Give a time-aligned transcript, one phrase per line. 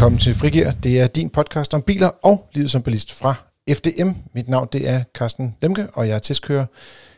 [0.00, 0.70] Velkommen til Frigir.
[0.70, 3.34] Det er din podcast om biler og livet som ballist fra
[3.70, 4.08] FDM.
[4.34, 6.66] Mit navn det er Carsten Lemke, og jeg er testkører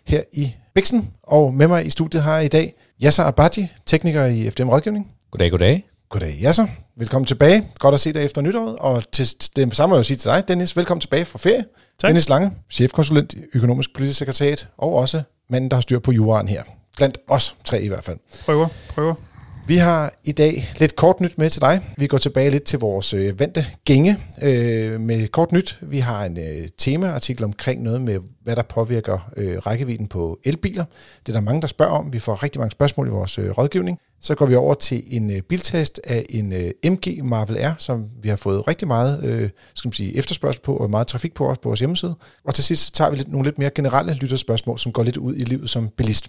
[0.06, 1.10] her i Bixen.
[1.22, 2.74] Og med mig i studiet har jeg i dag
[3.04, 5.10] Yasser Abadji, tekniker i FDM Rådgivning.
[5.30, 5.82] Goddag, goddag.
[6.08, 6.66] Goddag Yasser.
[6.96, 7.68] Velkommen tilbage.
[7.78, 8.76] Godt at se dig efter nytåret.
[8.76, 10.76] Og til det samme må jeg jo sige til dig, Dennis.
[10.76, 11.64] Velkommen tilbage fra ferie.
[12.00, 12.08] Tak.
[12.08, 16.48] Dennis Lange, chefkonsulent i Økonomisk Politisk Sekretariat, og også manden, der har styr på juraen
[16.48, 16.62] her.
[16.96, 18.18] Blandt os tre i hvert fald.
[18.44, 19.14] Prøver, prøver.
[19.66, 21.80] Vi har i dag lidt kort nyt med til dig.
[21.98, 25.78] Vi går tilbage lidt til vores øh, vante gænge øh, med kort nyt.
[25.82, 30.84] Vi har en øh, temaartikel omkring noget med, hvad der påvirker øh, rækkevidden på elbiler.
[31.26, 32.12] Det er der mange, der spørger om.
[32.12, 33.98] Vi får rigtig mange spørgsmål i vores øh, rådgivning.
[34.20, 38.08] Så går vi over til en øh, biltest af en øh, MG Marvel R, som
[38.22, 41.46] vi har fået rigtig meget øh, skal man sige, efterspørgsel på og meget trafik på
[41.46, 42.14] også på vores hjemmeside.
[42.44, 45.16] Og til sidst så tager vi lidt, nogle lidt mere generelle lytterspørgsmål, som går lidt
[45.16, 46.28] ud i livet som bilist.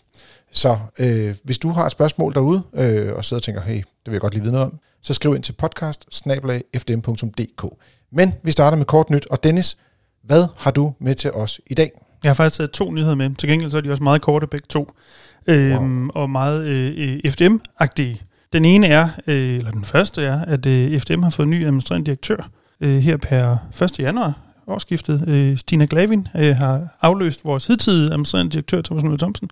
[0.51, 3.85] Så øh, hvis du har et spørgsmål derude, øh, og sidder og tænker, hey, det
[4.05, 6.05] vil jeg godt lige vide noget om, så skriv ind til podcast
[8.11, 9.77] Men vi starter med kort nyt, og Dennis,
[10.23, 11.91] hvad har du med til os i dag?
[12.23, 13.35] Jeg har faktisk taget to nyheder med.
[13.35, 14.91] Til gengæld så er de også meget korte begge to.
[15.47, 16.09] Øhm, wow.
[16.15, 18.23] Og meget øh, FDM-agtige.
[18.53, 21.65] Den ene er, øh, eller den første er, at øh, FDM har fået en ny
[21.65, 22.49] administrerende direktør
[22.81, 23.99] øh, her per 1.
[23.99, 24.33] januar
[24.67, 25.27] årsskiftet.
[25.27, 29.49] Øh, Stina Glavin øh, har afløst vores hidtidige administrerende direktør, Thomas Møller Thomsen.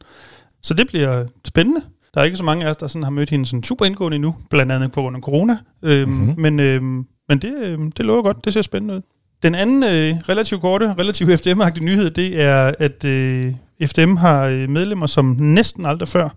[0.62, 1.82] Så det bliver spændende.
[2.14, 4.16] Der er ikke så mange af os, der sådan har mødt hende sådan super indgående
[4.16, 5.58] endnu, blandt andet på grund af corona.
[5.82, 6.42] Øhm, mm-hmm.
[6.42, 8.46] Men, øhm, men det, øhm, det lover godt.
[8.46, 9.02] Det ser spændende ud.
[9.44, 13.54] Den anden øh, relativt korte, relativt FDM-agtige nyhed, det er, at øh,
[13.86, 16.30] FDM har øh, medlemmer som næsten aldrig før.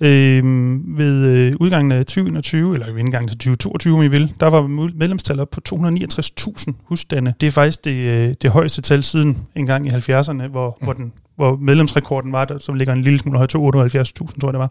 [0.00, 0.44] Øh,
[0.98, 4.66] ved øh, udgangen af 2021, eller ved indgangen til 2022, om I vil, der var
[4.94, 7.34] medlemstallet op på 269.000 husstande.
[7.40, 10.84] Det er faktisk det, øh, det højeste tal siden engang i 70'erne, hvor, mm.
[10.84, 14.48] hvor, den, hvor medlemsrekorden var, der, som ligger en lille smule højt til 78.000, tror
[14.48, 14.70] jeg det var.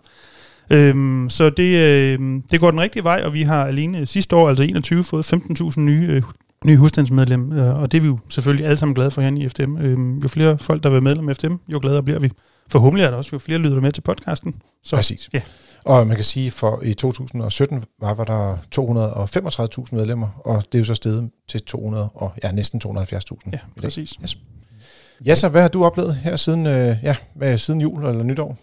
[0.69, 4.49] Øhm, så det, øh, det går den rigtige vej, og vi har alene sidste år,
[4.49, 6.21] altså 21, fået 15.000 nye øh,
[6.65, 9.49] nye husstandsmedlem, øh, og det er vi jo selvfølgelig alle sammen glade for her i
[9.49, 9.77] FDM.
[9.77, 12.31] Øh, jo flere folk, der vil medlem af FDM, jo gladere bliver vi.
[12.69, 14.55] Forhåbentlig er der også jo flere lyder med til podcasten.
[14.83, 15.29] Så, Præcis.
[15.33, 15.41] Ja.
[15.85, 18.57] Og man kan sige, for i 2017 var, var der
[19.85, 23.49] 235.000 medlemmer, og det er jo så steget til 200 og ja, næsten 270.000.
[23.53, 24.13] Ja, præcis.
[24.23, 24.37] Yes.
[25.25, 28.57] Ja, så hvad har du oplevet her siden, øh, ja, hvad, siden jul eller nytår?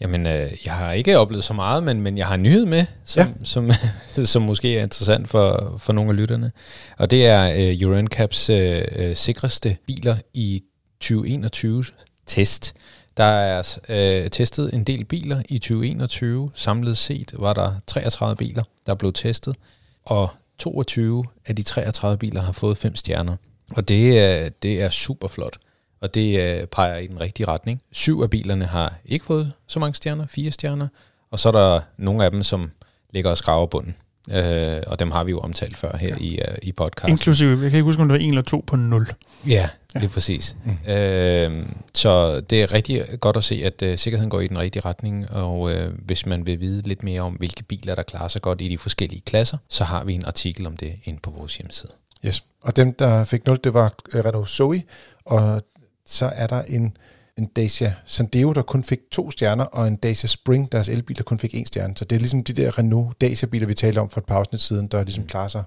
[0.00, 2.86] Jamen, øh, jeg har ikke oplevet så meget, men, men jeg har en nyhed med,
[3.04, 3.44] som, ja.
[3.44, 3.70] som,
[4.24, 6.52] som måske er interessant for, for nogle af lytterne.
[6.98, 10.62] Og det er øh, Euro NCAPs øh, øh, sikreste biler i
[11.00, 11.84] 2021
[12.26, 12.74] test.
[13.16, 16.50] Der er øh, testet en del biler i 2021.
[16.54, 19.56] Samlet set var der 33 biler, der blev testet,
[20.04, 23.36] og 22 af de 33 biler har fået 5 stjerner.
[23.76, 25.56] Og det er, det er super flot
[26.00, 27.82] og det øh, peger i den rigtige retning.
[27.92, 30.88] Syv af bilerne har ikke fået så mange stjerner, fire stjerner,
[31.30, 32.70] og så er der nogle af dem, som
[33.12, 33.94] ligger og skraver bunden.
[34.30, 36.16] Øh, og dem har vi jo omtalt før her ja.
[36.20, 37.10] i, uh, i podcasten.
[37.10, 39.06] Inklusive, jeg kan ikke huske, om det var en eller to på nul.
[39.46, 40.00] Ja, ja.
[40.00, 40.56] det er præcis.
[40.64, 40.92] Mm.
[40.92, 44.82] Øh, så det er rigtig godt at se, at uh, sikkerheden går i den rigtige
[44.84, 45.72] retning, og uh,
[46.06, 48.78] hvis man vil vide lidt mere om, hvilke biler, der klarer sig godt i de
[48.78, 51.92] forskellige klasser, så har vi en artikel om det inde på vores hjemmeside.
[52.26, 54.82] Yes, og dem, der fik 0, det var Renault Zoe,
[55.24, 55.62] og
[56.08, 56.96] så er der en,
[57.38, 61.22] en Dacia Sandero, der kun fik to stjerner, og en Dacia Spring, deres elbil, der
[61.22, 61.96] kun fik en stjerne.
[61.96, 64.60] Så det er ligesom de der Renault Dacia-biler, vi talte om for et par afsnit
[64.60, 65.28] siden, der ligesom mm.
[65.28, 65.62] klarer sig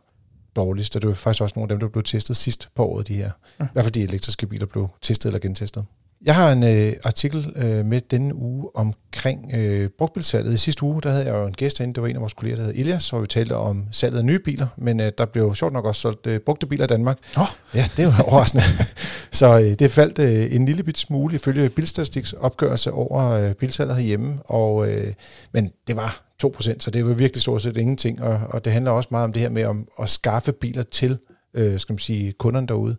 [0.56, 0.96] dårligst.
[0.96, 3.16] Og det var faktisk også nogle af dem, der blev testet sidst på året, de
[3.16, 3.31] her.
[3.59, 3.66] Ja.
[3.66, 5.85] I hvert fald de elektriske biler blev testet eller gentestet.
[6.25, 10.53] Jeg har en øh, artikel øh, med denne uge omkring øh, brugtbilsalget.
[10.53, 12.33] I sidste uge, der havde jeg jo en gæst herinde, det var en af vores
[12.33, 15.25] kolleger, der hedder Elias, hvor vi talte om salget af nye biler, men øh, der
[15.25, 17.17] blev sjovt nok også solgt øh, brugte biler i Danmark.
[17.37, 17.45] Oh.
[17.75, 18.63] Ja, det var overraskende.
[19.31, 23.95] så øh, det faldt øh, en lille bit smule ifølge Bilstatistiks opgørelse over øh, bilsalget
[23.95, 25.13] herhjemme, og, øh,
[25.51, 28.91] men det var 2%, så det var virkelig stort set ingenting, og, og det handler
[28.91, 31.17] også meget om det her med om, at skaffe biler til
[31.53, 32.97] øh, skal man sige, kunderne derude.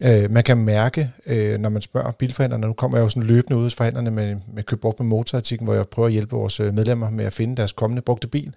[0.00, 3.56] Øh, man kan mærke, øh, når man spørger bilforhandlerne, nu kommer jeg jo sådan løbende
[3.56, 6.60] ud hos forhandlerne med, med køb brugt med motorartikken, hvor jeg prøver at hjælpe vores
[6.60, 8.54] øh, medlemmer med at finde deres kommende brugte bil,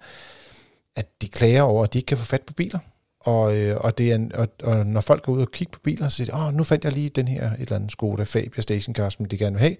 [0.96, 2.78] at de klager over, at de ikke kan få fat på biler.
[3.20, 5.80] Og, øh, og, det er en, og, og når folk går ud og kigger på
[5.84, 8.22] biler, så siger de, åh, nu fandt jeg lige den her et eller andet Skoda
[8.22, 9.76] Fabia Stationcar, som de gerne vil have.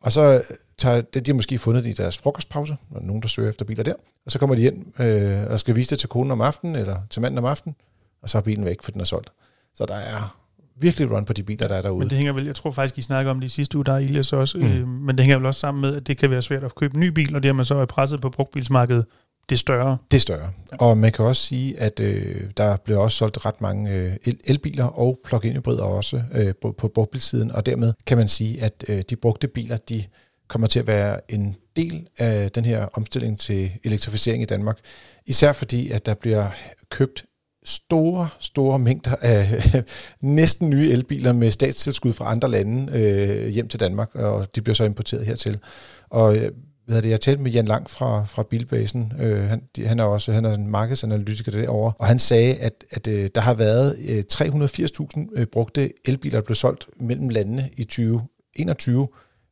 [0.00, 3.22] Og så øh, tager det, de har måske fundet det i deres frokostpause, når nogen,
[3.22, 3.94] der søger efter biler der.
[4.26, 7.00] Og så kommer de ind øh, og skal vise det til konen om aftenen, eller
[7.10, 7.76] til manden om aftenen,
[8.22, 9.32] og så er bilen væk, for den er solgt.
[9.74, 10.45] Så der er
[10.80, 11.98] virkelig run på de biler, der er derude.
[11.98, 13.92] Men det hænger vel, jeg tror faktisk, I snakker om det i sidste uge, der
[13.92, 14.64] er Ilias også, mm.
[14.64, 16.94] øh, men det hænger vel også sammen med, at det kan være svært at købe
[16.94, 19.04] en ny bil, og det man så er presset på brugtbilsmarkedet,
[19.48, 19.98] det er større.
[20.10, 20.50] Det er større.
[20.78, 24.84] Og man kan også sige, at øh, der bliver også solgt ret mange øh, elbiler
[24.84, 29.02] og plug-in hybrider også øh, på, på brugtbilsiden, og dermed kan man sige, at øh,
[29.10, 30.04] de brugte biler, de
[30.48, 34.78] kommer til at være en del af den her omstilling til elektrificering i Danmark.
[35.26, 36.48] Især fordi, at der bliver
[36.90, 37.24] købt
[37.66, 39.46] store, store mængder af
[40.20, 44.74] næsten nye elbiler med statstilskud fra andre lande øh, hjem til Danmark, og de bliver
[44.74, 45.58] så importeret hertil.
[46.10, 46.50] Og øh,
[46.86, 49.98] hvad hvad det, jeg talte med Jan Lang fra, fra Bilbasen, øh, han, de, han
[49.98, 53.54] er også han er en markedsanalytiker derovre, og han sagde, at, at øh, der har
[53.54, 59.08] været øh, 380.000 øh, brugte elbiler, der blev solgt mellem landene i 2021,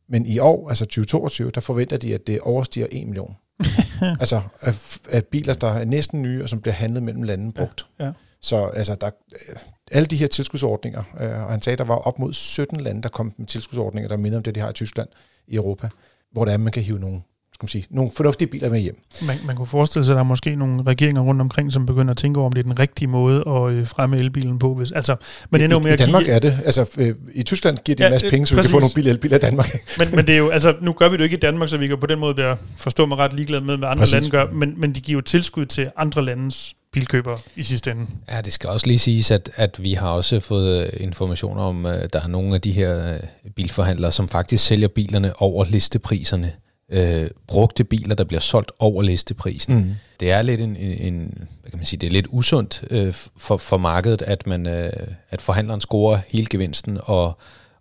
[0.08, 3.37] men i år, altså 2022, der forventer de, at det overstiger 1 million.
[4.21, 7.87] altså af, af biler, der er næsten nye, og som bliver handlet mellem landene brugt.
[7.99, 8.12] Ja, ja.
[8.41, 9.11] Så altså, der,
[9.49, 9.56] øh,
[9.91, 13.09] alle de her tilskudsordninger, øh, og han sagde, der var op mod 17 lande, der
[13.09, 15.09] kom med tilskudsordninger, der minder om det, de har i Tyskland
[15.47, 15.89] i Europa
[16.35, 17.23] hvor det er, man kan hive nogle,
[17.55, 19.01] skal man sige, nogle fornuftige biler med hjem.
[19.27, 22.11] Man, man kunne forestille sig, at der er måske nogle regeringer rundt omkring, som begynder
[22.11, 24.75] at tænke over, om det er den rigtige måde at øh, fremme elbilen på.
[24.75, 25.17] Hvis, altså,
[25.51, 26.59] men det er I, i Danmark give, er det.
[26.65, 28.69] Altså, øh, I Tyskland giver de ja, en masse penge, så præcis.
[28.69, 29.67] vi kan få nogle bil elbiler i Danmark.
[29.99, 31.87] men, men det er jo, altså, nu gør vi det ikke i Danmark, så vi
[31.87, 34.12] kan på den måde være, forstå mig ret ligeglad med, hvad andre præcis.
[34.12, 38.06] lande gør, men, men de giver jo tilskud til andre landes bilkøber i sidste ende.
[38.31, 42.12] Ja, det skal også lige siges, at, at vi har også fået informationer om, at
[42.12, 43.19] der er nogle af de her
[43.56, 46.53] bilforhandlere, som faktisk sælger bilerne over listepriserne
[46.88, 49.75] øh, brugte biler, der bliver solgt over listeprisen.
[49.75, 49.94] Mm.
[50.20, 51.14] Det er lidt en, en,
[51.60, 54.92] hvad kan man sige, det er lidt usundt øh, for, for markedet, at man øh,
[55.31, 57.38] at forhandleren scorer hele gevinsten og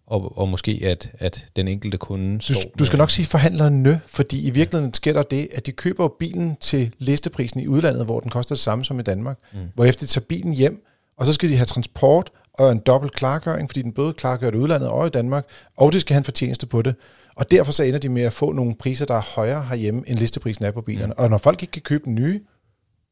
[0.07, 4.47] og, og måske at, at den enkelte kunde du, du skal nok sige forhandlerne, fordi
[4.47, 8.31] i virkeligheden sker der det, at de køber bilen til listeprisen i udlandet, hvor den
[8.31, 9.59] koster det samme som i Danmark, mm.
[9.75, 10.85] hvorefter de tager bilen hjem,
[11.17, 14.57] og så skal de have transport og en dobbelt klargøring, fordi den både klargør det
[14.57, 15.45] udlandet og i Danmark,
[15.77, 16.95] og de skal have en fortjeneste på det.
[17.35, 20.19] Og derfor så ender de med at få nogle priser, der er højere herhjemme, end
[20.19, 21.13] listeprisen er på bilerne.
[21.17, 21.23] Mm.
[21.23, 22.39] Og når folk ikke kan købe den nye,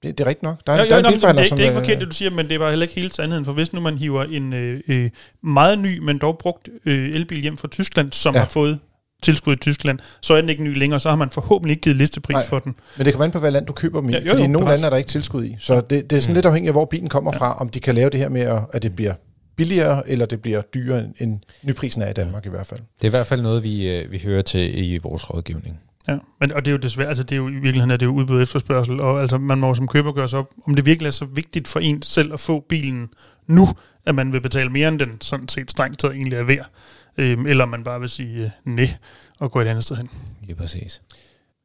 [0.04, 0.58] det, det er rigtigt nok.
[0.68, 2.16] Der er, jo, jo, der er en det, det, det er ikke forkert, det du
[2.16, 3.46] siger, men det var heller ikke hele sandheden.
[3.46, 5.10] For hvis nu man hiver en øh, øh,
[5.44, 8.40] meget ny, men dog brugt øh, elbil hjem fra Tyskland, som ja.
[8.40, 8.80] har fået
[9.24, 11.98] tilskud i Tyskland, så er den ikke ny længere, så har man forhåbentlig ikke givet
[11.98, 12.76] listepris Nej, for den.
[12.98, 14.48] Men det kan være på, hvad land du køber dem i, ja, jo, fordi jo,
[14.48, 15.56] i nogle lande er der ikke tilskud i.
[15.60, 16.36] Så det, det er sådan mm.
[16.36, 17.40] lidt afhængigt af, hvor bilen kommer ja.
[17.40, 19.14] fra, om de kan lave det her med, at det bliver
[19.56, 22.80] billigere, eller det bliver dyrere, end nyprisen er i Danmark i hvert fald.
[22.80, 25.80] Det er i hvert fald noget, vi, øh, vi hører til i vores rådgivning.
[26.08, 28.06] Ja, men, og det er jo desværre, altså det er jo i virkeligheden er det
[28.06, 31.08] jo udbud efterspørgsel, og altså man må som køber gøre sig op, om det virkelig
[31.08, 33.10] er så vigtigt for en selv at få bilen
[33.48, 33.68] nu,
[34.06, 36.70] at man vil betale mere end den sådan set strengt taget egentlig er værd,
[37.18, 38.94] øhm, eller man bare vil sige øh, nej
[39.40, 40.10] og gå et andet sted hen.
[40.42, 41.02] Lige præcis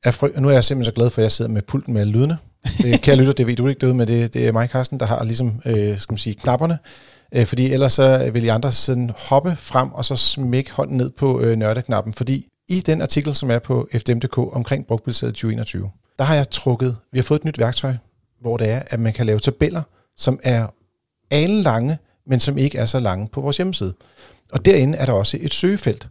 [0.07, 2.07] er fry- nu er jeg simpelthen så glad for, at jeg sidder med pulten med
[2.07, 2.39] lydene.
[2.85, 5.01] Øh, det, kan lytte, det ved du ikke derude, men det, det er mig, Carsten,
[5.01, 6.79] der har ligesom, øh, skal man sige, knapperne.
[7.35, 11.11] Øh, fordi ellers så vil I andre sådan hoppe frem og så smække hånden ned
[11.11, 12.15] på øh, nørdeknappen.
[12.15, 16.97] Fordi i den artikel, som er på FDM.dk omkring brugtbilsalget 2021, der har jeg trukket,
[17.13, 17.95] vi har fået et nyt værktøj,
[18.41, 19.83] hvor det er, at man kan lave tabeller,
[20.17, 20.67] som er
[21.31, 23.95] alle lange, men som ikke er så lange på vores hjemmeside.
[24.53, 26.09] Og derinde er der også et søgefelt.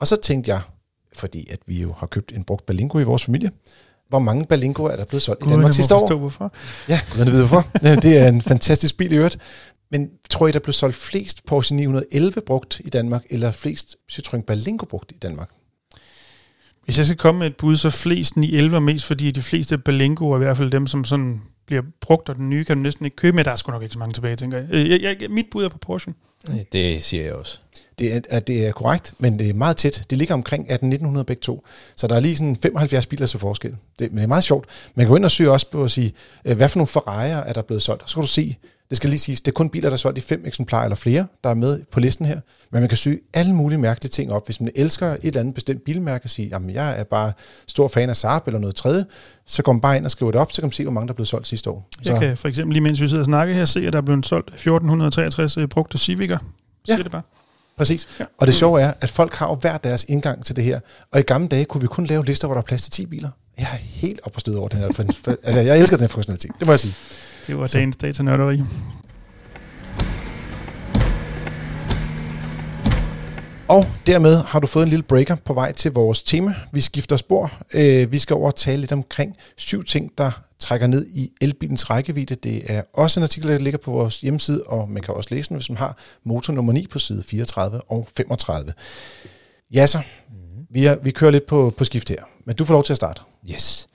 [0.00, 0.60] Og så tænkte jeg,
[1.16, 3.50] fordi at vi jo har købt en brugt Balingo i vores familie,
[4.08, 6.00] hvor mange Balingo er der blevet solgt God, i Danmark sidste år?
[6.00, 6.52] Forstå, hvorfor.
[6.88, 7.66] Ja, gud ved hvorfor.
[8.02, 9.38] det er en fantastisk bil i øvrigt.
[9.90, 14.40] Men tror I, der blev solgt flest Porsche 911 brugt i Danmark, eller flest Citroën
[14.40, 15.50] Berlingo brugt i Danmark?
[16.84, 20.30] Hvis jeg skal komme med et bud, så flest 911 mest, fordi de fleste Berlingo
[20.30, 23.04] er i hvert fald dem, som sådan bliver brugt, og den nye kan du næsten
[23.04, 23.44] ikke købe med.
[23.44, 24.66] Der er sgu nok ikke så mange tilbage, tænker jeg.
[24.70, 26.14] Øh, jeg, jeg mit bud er på Porsche.
[26.72, 27.60] Det siger jeg også.
[27.98, 30.06] Det er, det er korrekt, men det er meget tæt.
[30.10, 31.64] Det ligger omkring 1800 begge to.
[31.96, 33.76] Så der er lige sådan 75 biler til forskel.
[33.98, 34.66] Det, men det er meget sjovt.
[34.94, 36.12] Man kan gå ind og søge også på at sige,
[36.44, 38.10] øh, hvad for nogle Ferrari'er er der blevet solgt.
[38.10, 38.56] Så kan du se,
[38.92, 40.96] det skal lige siges, det er kun biler, der er solgt i fem eksemplarer eller
[40.96, 42.40] flere, der er med på listen her.
[42.70, 44.46] Men man kan søge alle mulige mærkelige ting op.
[44.46, 47.32] Hvis man elsker et eller andet bestemt bilmærke og siger, jamen jeg er bare
[47.66, 49.04] stor fan af Saab eller noget tredje,
[49.46, 51.06] så går man bare ind og skriver det op, så kan man se, hvor mange
[51.06, 51.88] der er blevet solgt sidste år.
[52.02, 52.12] Så.
[52.12, 54.02] Jeg kan for eksempel lige mens vi sidder og snakker her, se, at der er
[54.02, 56.38] blevet solgt 1463 øh, brugte Civicer.
[56.88, 56.96] Ja.
[56.96, 57.22] det bare.
[57.76, 58.08] Præcis.
[58.20, 58.24] Ja.
[58.38, 60.80] Og det sjove er, at folk har jo hver deres indgang til det her.
[61.12, 63.06] Og i gamle dage kunne vi kun lave lister, hvor der er plads til 10
[63.06, 63.28] biler.
[63.58, 64.86] Jeg er helt op på stød over den her.
[65.42, 66.50] altså, jeg elsker den her funktionalitet.
[66.58, 66.94] Det må jeg sige.
[67.46, 68.62] Det var dagens datanørderi.
[73.72, 76.54] Og dermed har du fået en lille breaker på vej til vores tema.
[76.72, 77.52] Vi skifter spor.
[77.74, 81.90] Øh, vi skal over og tale lidt omkring syv ting, der trækker ned i elbilens
[81.90, 82.34] rækkevidde.
[82.34, 85.48] Det er også en artikel, der ligger på vores hjemmeside, og man kan også læse
[85.48, 88.72] den, hvis man har motor nummer 9 på side 34 og 35.
[89.74, 90.66] Ja så, mm-hmm.
[90.70, 92.96] vi, er, vi kører lidt på, på skift her, men du får lov til at
[92.96, 93.20] starte.
[93.50, 93.88] Yes.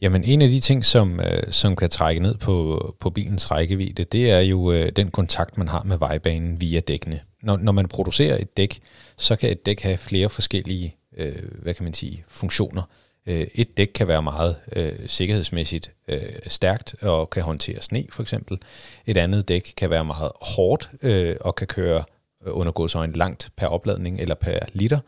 [0.00, 4.04] Jamen en af de ting, som, øh, som kan trække ned på, på bilens rækkevidde,
[4.04, 7.20] det er jo øh, den kontakt, man har med vejbanen via dækkene.
[7.42, 8.80] Når, når man producerer et dæk,
[9.16, 12.82] så kan et dæk have flere forskellige øh, hvad kan man sige, funktioner.
[13.26, 18.22] Øh, et dæk kan være meget øh, sikkerhedsmæssigt øh, stærkt og kan håndtere sne for
[18.22, 18.58] eksempel.
[19.06, 22.02] Et andet dæk kan være meget hårdt øh, og kan køre øh,
[22.40, 24.98] under undergå så en langt per opladning eller per liter.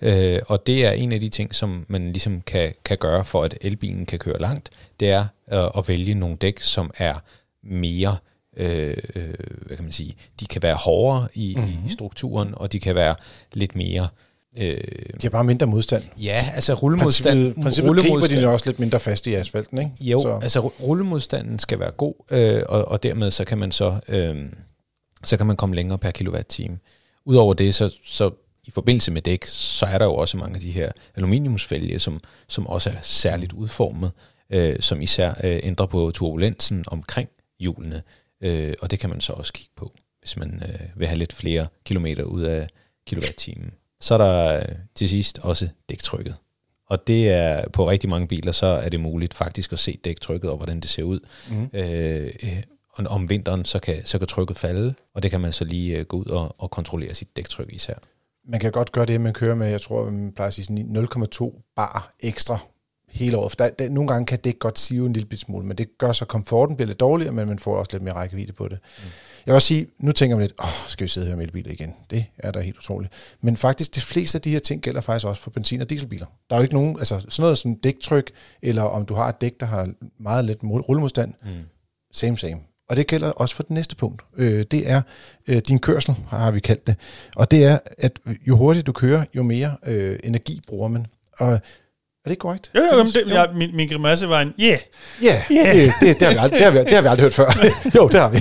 [0.00, 3.42] Øh, og det er en af de ting, som man ligesom kan, kan gøre for,
[3.44, 7.14] at elbilen kan køre langt, det er øh, at vælge nogle dæk, som er
[7.62, 8.29] mere øh,
[8.60, 8.96] øh,
[9.66, 11.72] hvad kan man sige, de kan være hårdere i, mm-hmm.
[11.72, 11.88] i Mhm.
[11.88, 13.14] strukturen, og de kan være
[13.52, 14.08] lidt mere...
[14.58, 16.04] Øh, De har bare mindre modstand.
[16.22, 17.38] ja, altså rullemodstand...
[17.38, 19.90] Princippet, princippet griber rullemodstand- de også lidt mindre fast i asfalten, ikke?
[20.00, 20.38] Jo, Så, så.
[20.42, 24.36] altså ru- rullemodstanden skal være god, øh, og, og dermed så kan man så, øh,
[25.24, 26.78] så kan man komme længere per kilowatt-time.
[27.24, 28.30] Udover det, så, så
[28.64, 32.20] i forbindelse med dæk, så er der jo også mange af de her aluminiumsfælge, som,
[32.48, 34.10] som også er særligt udformet,
[34.50, 37.28] øh, som især øh, ændrer på turbulensen omkring
[37.60, 38.02] hjulene,
[38.40, 41.32] øh, og det kan man så også kigge på, hvis man øh, vil have lidt
[41.32, 42.68] flere kilometer ud af
[43.06, 43.72] kilowatt-timen.
[44.00, 46.36] Så er der øh, til sidst også dæktrykket.
[46.86, 50.50] Og det er på rigtig mange biler, så er det muligt faktisk at se dæktrykket
[50.50, 51.20] og hvordan det ser ud.
[51.50, 51.70] mm.
[51.72, 55.64] Øh, og om vinteren, så kan, så kan trykket falde, og det kan man så
[55.64, 57.94] lige øh, gå ud og, og kontrollere sit dæktryk især.
[58.48, 60.64] Man kan godt gøre det, at man kører med, jeg tror, man plejer at sige
[60.64, 61.06] sådan
[61.42, 62.58] 0,2 bar ekstra
[63.10, 63.58] hele året.
[63.58, 66.24] Der, der, nogle gange kan det godt sive en lille smule, men det gør så
[66.24, 68.78] komforten bliver lidt dårligere, men man får også lidt mere rækkevidde på det.
[68.98, 69.04] Mm.
[69.46, 71.72] Jeg vil også sige, nu tænker man lidt, åh, skal vi sidde her med elbiler
[71.72, 71.94] igen?
[72.10, 73.12] Det er da helt utroligt.
[73.40, 76.26] Men faktisk, de fleste af de her ting gælder faktisk også for benzin- og dieselbiler.
[76.50, 78.30] Der er jo ikke nogen, altså sådan noget som dæktryk,
[78.62, 79.88] eller om du har et dæk, der har
[80.20, 81.50] meget lidt mod- rullemodstand, Mm.
[82.12, 82.60] Same, same.
[82.88, 84.22] Og det gælder også for det næste punkt.
[84.36, 85.02] Øh, det er
[85.48, 86.96] øh, din kørsel, har vi kaldt det.
[87.36, 91.06] Og det er, at jo hurtigere du kører, jo mere øh, energi bruger man.
[91.38, 91.60] Og
[92.24, 92.70] er det korrekt?
[92.74, 94.78] Jo, jo, jamen, det, jeg, min, min grimasse var en, yeah,
[95.22, 95.54] Ja, Ja.
[95.54, 95.92] yeah.
[96.00, 97.50] det, det, har vi aldrig, det, har vi, det har vi aldrig hørt før.
[97.96, 98.38] jo, det har vi.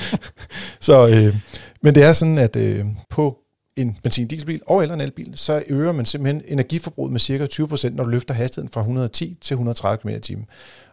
[0.86, 1.36] så, øh,
[1.82, 3.38] men det er sådan, at øh, på
[3.76, 8.04] en benzin-dieselbil og eller en elbil, så øger man simpelthen energiforbruget med cirka 20%, når
[8.04, 10.36] du løfter hastigheden fra 110 til 130 km i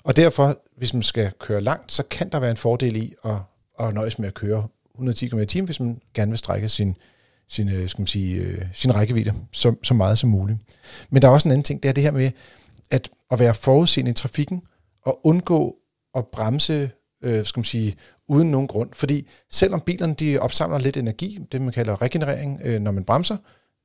[0.03, 3.35] Og derfor, hvis man skal køre langt, så kan der være en fordel i at,
[3.79, 6.95] at nøjes med at køre 110 km i hvis man gerne vil strække sin,
[7.49, 10.59] sin, øh, skal man sige, øh, sin rækkevidde så, så meget som muligt.
[11.09, 12.31] Men der er også en anden ting, det er det her med
[12.91, 14.61] at, at være forudseende i trafikken
[15.05, 15.75] og undgå
[16.15, 16.91] at bremse,
[17.23, 17.95] øh, skal man sige,
[18.27, 18.89] uden nogen grund.
[18.93, 23.37] Fordi selvom bilerne de opsamler lidt energi, det man kalder regenerering, øh, når man bremser,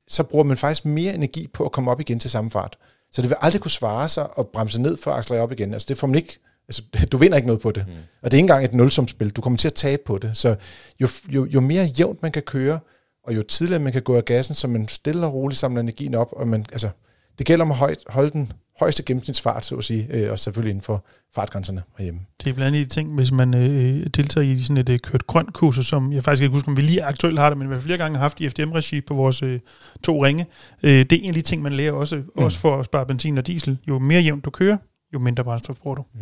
[0.07, 2.77] så bruger man faktisk mere energi på at komme op igen til samme fart.
[3.11, 5.73] Så det vil aldrig kunne svare sig at bremse ned for at accelerere op igen.
[5.73, 7.87] Altså det får man ikke, altså, du vinder ikke noget på det.
[7.87, 7.93] Mm.
[8.21, 9.29] Og det er ikke engang et nulsumspil.
[9.29, 10.37] Du kommer til at tabe på det.
[10.37, 10.55] Så
[10.99, 12.79] jo, jo, jo mere jævnt man kan køre,
[13.23, 16.15] og jo tidligere man kan gå af gassen, så man stille og roligt samler energien
[16.15, 16.89] op, og man, altså,
[17.37, 20.69] det gælder om at højt, holde den højeste gennemsnitsfart, så at sige, øh, og selvfølgelig
[20.69, 22.19] inden for fartgrænserne herhjemme.
[22.43, 25.27] Det er blandt andet de ting, hvis man øh, deltager i sådan et øh, kørt
[25.27, 27.73] grønt kursus, som jeg faktisk ikke husker, om vi lige aktuelt har det, men vi
[27.73, 29.59] har flere gange haft i FDM-regi på vores øh,
[30.03, 30.45] to ringe.
[30.83, 32.43] Øh, det er en af de ting, man lærer også, mm.
[32.43, 33.77] også for at spare benzin og diesel.
[33.87, 34.77] Jo mere jævnt du kører,
[35.13, 36.05] jo mindre brændstof bruger du.
[36.13, 36.19] Mm.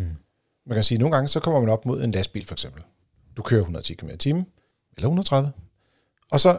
[0.68, 2.84] Man kan sige, at nogle gange så kommer man op mod en lastbil for eksempel.
[3.38, 4.46] Du kører 110 km i timen,
[4.98, 5.51] eller 130.
[6.32, 6.58] Og så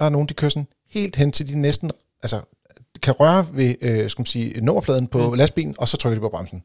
[0.00, 1.90] der er nogen, de kører sådan helt hen til de næsten,
[2.22, 2.40] altså
[3.02, 5.34] kan røre ved, øh, skal man sige, nummerpladen på mm.
[5.34, 6.64] lastbilen, og så trykker de på bremsen.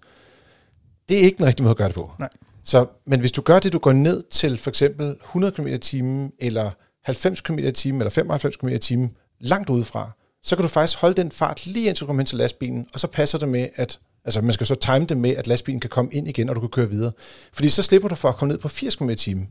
[1.10, 2.12] Det er ikke den rigtige måde at gøre det på.
[2.20, 2.30] Nej.
[2.64, 5.78] Så, men hvis du gør det, du går ned til for eksempel 100 km i
[5.78, 6.72] timen, eller
[7.04, 10.12] 90 km i timen, eller 95 km i timen, langt udefra,
[10.44, 13.00] så kan du faktisk holde den fart lige indtil du kommer hen til lastbilen, og
[13.00, 15.90] så passer det med, at altså man skal så time det med, at lastbilen kan
[15.90, 17.12] komme ind igen, og du kan køre videre.
[17.54, 19.50] Fordi så slipper du for at komme ned på 80 km i timen.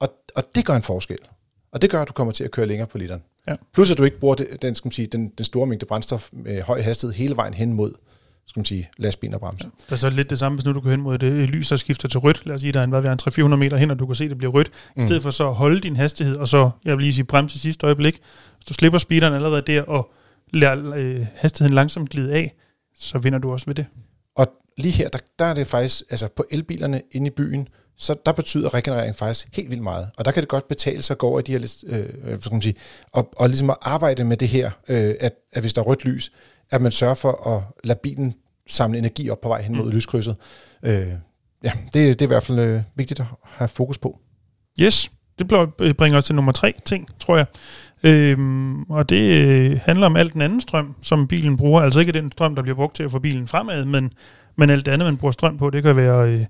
[0.00, 1.18] Og, og det gør en forskel.
[1.72, 3.22] Og det gør, at du kommer til at køre længere på literen.
[3.48, 3.52] Ja.
[3.72, 6.28] Plus at du ikke bruger det, den, skal man sige, den, den store mængde brændstof
[6.32, 7.92] med høj hastighed hele vejen hen mod
[8.46, 9.68] skal man sige, lastbilen og bremser.
[9.86, 11.78] Det er så lidt det samme, hvis nu du går hen mod det lys og
[11.78, 12.46] skifter til rødt.
[12.46, 13.18] Lad os sige, der er en, hvad, en
[13.52, 14.70] 300-400 meter hen, og du kan se, det bliver rødt.
[14.96, 15.02] Mm.
[15.02, 17.58] I stedet for så at holde din hastighed, og så, jeg vil lige sige, bremse
[17.58, 18.20] sidste øjeblik.
[18.56, 20.12] Hvis du slipper speederen allerede der, og
[20.52, 22.54] lader øh, hastigheden langsomt glide af,
[22.94, 23.86] så vinder du også ved det.
[24.36, 24.46] Og
[24.78, 28.32] lige her, der, der er det faktisk, altså på elbilerne inde i byen, så der
[28.32, 30.10] betyder regenerering faktisk helt vildt meget.
[30.16, 32.40] Og der kan det godt betale sig at gå over i de her, øh, hvad
[32.40, 32.74] skal man sige,
[33.12, 36.04] og, og ligesom at arbejde med det her, øh, at, at hvis der er rødt
[36.04, 36.32] lys,
[36.70, 38.34] at man sørger for at lade bilen
[38.68, 39.90] samle energi op på vej hen mod mm.
[39.90, 40.36] lyskrydset.
[40.82, 41.08] Øh,
[41.64, 44.18] ja, det, det er i hvert fald øh, vigtigt at have fokus på.
[44.80, 45.48] Yes, det
[45.96, 47.46] bringer os til nummer tre ting, tror jeg.
[48.02, 51.80] Øhm, og det øh, handler om alt den anden strøm, som bilen bruger.
[51.80, 54.12] Altså ikke den strøm, der bliver brugt til at få bilen fremad, men,
[54.56, 55.70] men alt det andet, man bruger strøm på.
[55.70, 56.44] Det kan være øh,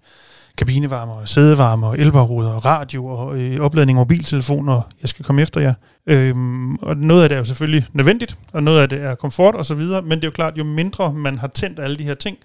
[0.59, 4.81] kabinevarmer, sædevarmer, elbaruder, radio og øh, opladning af mobiltelefoner.
[5.03, 5.75] Jeg skal komme efter jer.
[6.07, 9.55] Øhm, og noget af det er jo selvfølgelig nødvendigt, og noget af det er komfort
[9.55, 12.05] og så videre, men det er jo klart, jo mindre man har tændt alle de
[12.05, 12.37] her ting,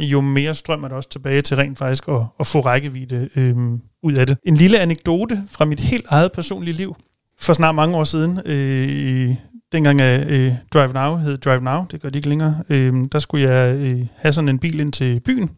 [0.00, 3.80] jo mere strøm er der også tilbage til rent faktisk at, at få rækkevidde øhm,
[4.02, 4.38] ud af det.
[4.44, 6.96] En lille anekdote fra mit helt eget personlige liv.
[7.40, 9.34] For snart mange år siden, øh,
[9.72, 13.18] dengang af øh, Drive Now hed Drive Now, det gør de ikke længere, øh, der
[13.18, 15.50] skulle jeg øh, have sådan en bil ind til byen.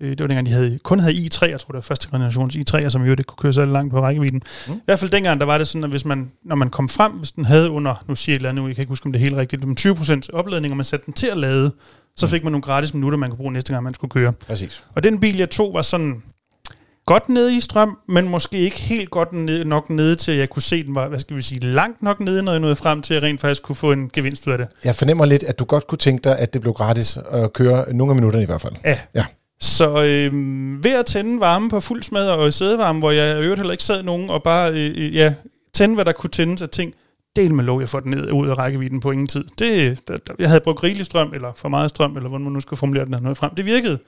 [0.00, 2.56] Øh, det var dengang, de havde, kun havde i3, jeg tror det var første generations
[2.56, 4.42] i3'er, som jo det kunne køre så langt på rækkevidden.
[4.68, 4.72] Mm.
[4.72, 7.12] I hvert fald dengang, der var det sådan, at hvis man, når man kom frem,
[7.12, 9.20] hvis den havde under, nu siger jeg eller andet, jeg kan ikke huske, om det
[9.20, 11.72] er helt rigtigt, men 20% opladning, og man satte den til at lade,
[12.16, 14.32] så fik man nogle gratis minutter, man kunne bruge næste gang, man skulle køre.
[14.32, 14.84] Præcis.
[14.94, 16.22] Og den bil, jeg tog, var sådan
[17.06, 20.50] godt nede i strøm, men måske ikke helt godt ned, nok nede til, at jeg
[20.50, 23.02] kunne se, den var, hvad skal vi sige, langt nok nede, når jeg nåede frem
[23.02, 24.68] til, at jeg rent faktisk kunne få en gevinst ud af det.
[24.84, 27.94] Jeg fornemmer lidt, at du godt kunne tænke dig, at det blev gratis at køre
[27.94, 28.72] nogle af minutterne i hvert fald.
[28.84, 28.98] Ja.
[29.14, 29.24] Ja.
[29.60, 30.32] Så øh,
[30.84, 33.84] ved at tænde varme på fuld smad og sædevarme, hvor jeg i øvrigt heller ikke
[33.84, 35.32] sad nogen, og bare øh, ja,
[35.74, 36.94] tænde, hvad der kunne tændes af ting,
[37.36, 39.44] del med lov, jeg får den ned ud af rækkevidden på ingen tid.
[39.58, 42.52] Det, der, der, jeg havde brugt rigelig strøm, eller for meget strøm, eller hvordan man
[42.52, 43.54] nu skal formulere den her noget frem.
[43.54, 43.98] Det virkede.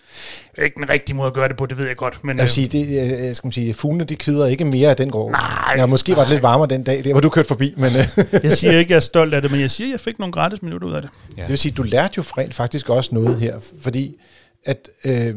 [0.62, 2.24] Ikke den rigtige måde at gøre det på, det ved jeg godt.
[2.24, 4.90] Men, Jeg vil øh, sige, det, øh, skal man sige, fuglene de kvider ikke mere
[4.90, 5.30] af den går.
[5.30, 7.96] Nej, Ja, måske var det lidt varmere den dag, der hvor du kørte forbi, men
[7.96, 8.04] øh,
[8.44, 10.32] jeg siger ikke, jeg er stolt af det, men jeg siger, at jeg fik nogle
[10.32, 11.10] gratis minutter ud af det.
[11.36, 11.42] Ja.
[11.42, 14.16] det vil sige, du lærte jo rent faktisk også noget her, fordi
[14.64, 15.34] at, øh,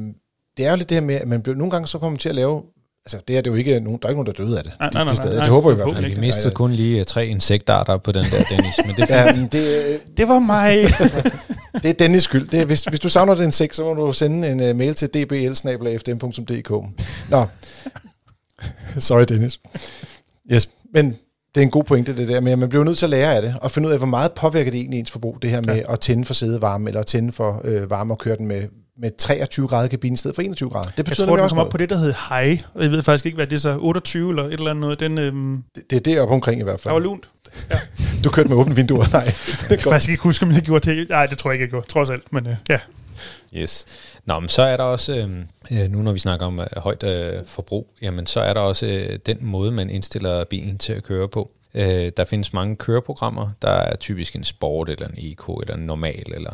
[0.57, 2.17] det er jo lidt det her med, at man blev, nogle gange så kommer man
[2.17, 2.63] til at lave,
[3.05, 4.73] altså det er det jo ikke, nogen, der er ikke nogen, der døde af det.
[4.79, 5.35] Nej, nej, nej, steder.
[5.35, 6.21] nej, det håber jeg i hvert fald Vi ikke.
[6.21, 8.73] mistede kun lige tre insektarter på den der, Dennis.
[8.85, 10.87] Men det er Ja, men det, øh, Det var mig.
[11.83, 12.47] det er Dennis skyld.
[12.47, 14.95] Det er, hvis, hvis du savner den seks, så må du sende en uh, mail
[14.95, 16.69] til dbl-fdm.dk.
[17.29, 17.45] Nå,
[18.99, 19.59] sorry Dennis.
[20.51, 21.17] Yes, men
[21.55, 23.35] det er en god pointe det der med, at man bliver nødt til at lære
[23.35, 25.61] af det, og finde ud af, hvor meget påvirker det egentlig ens forbrug, det her
[25.65, 25.93] med ja.
[25.93, 28.63] at tænde for sædevarme, eller at tænde for øh, varme og køre den med,
[28.99, 30.89] med 23 grader kabine i stedet for 21 grader.
[30.89, 31.71] Det Jeg betyder tror, nemlig den også kom op noget.
[31.71, 32.61] på det, der hed high.
[32.73, 33.77] Og jeg ved faktisk ikke, hvad det er så.
[33.79, 34.99] 28 eller et eller andet noget.
[34.99, 37.03] Den, øhm, Det, det er deroppe omkring i hvert der var fald.
[37.03, 37.29] lunt.
[38.23, 39.23] Du kørte med åbne vinduer, nej.
[39.69, 41.09] Jeg kan faktisk ikke huske, om jeg gjorde det.
[41.09, 41.87] Nej, det tror jeg ikke, jeg gjorde.
[41.87, 42.33] Trods alt.
[42.33, 42.79] Men øh, ja.
[43.57, 43.85] Yes.
[44.25, 45.29] Nå, men så er der også, øh,
[45.83, 48.85] øh, nu når vi snakker om øh, højt øh, forbrug, jamen så er der også
[48.85, 51.51] øh, den måde, man indstiller bilen til at køre på.
[51.73, 55.81] Øh, der findes mange køreprogrammer, der er typisk en sport, eller en eco, eller en
[55.85, 56.53] normal, eller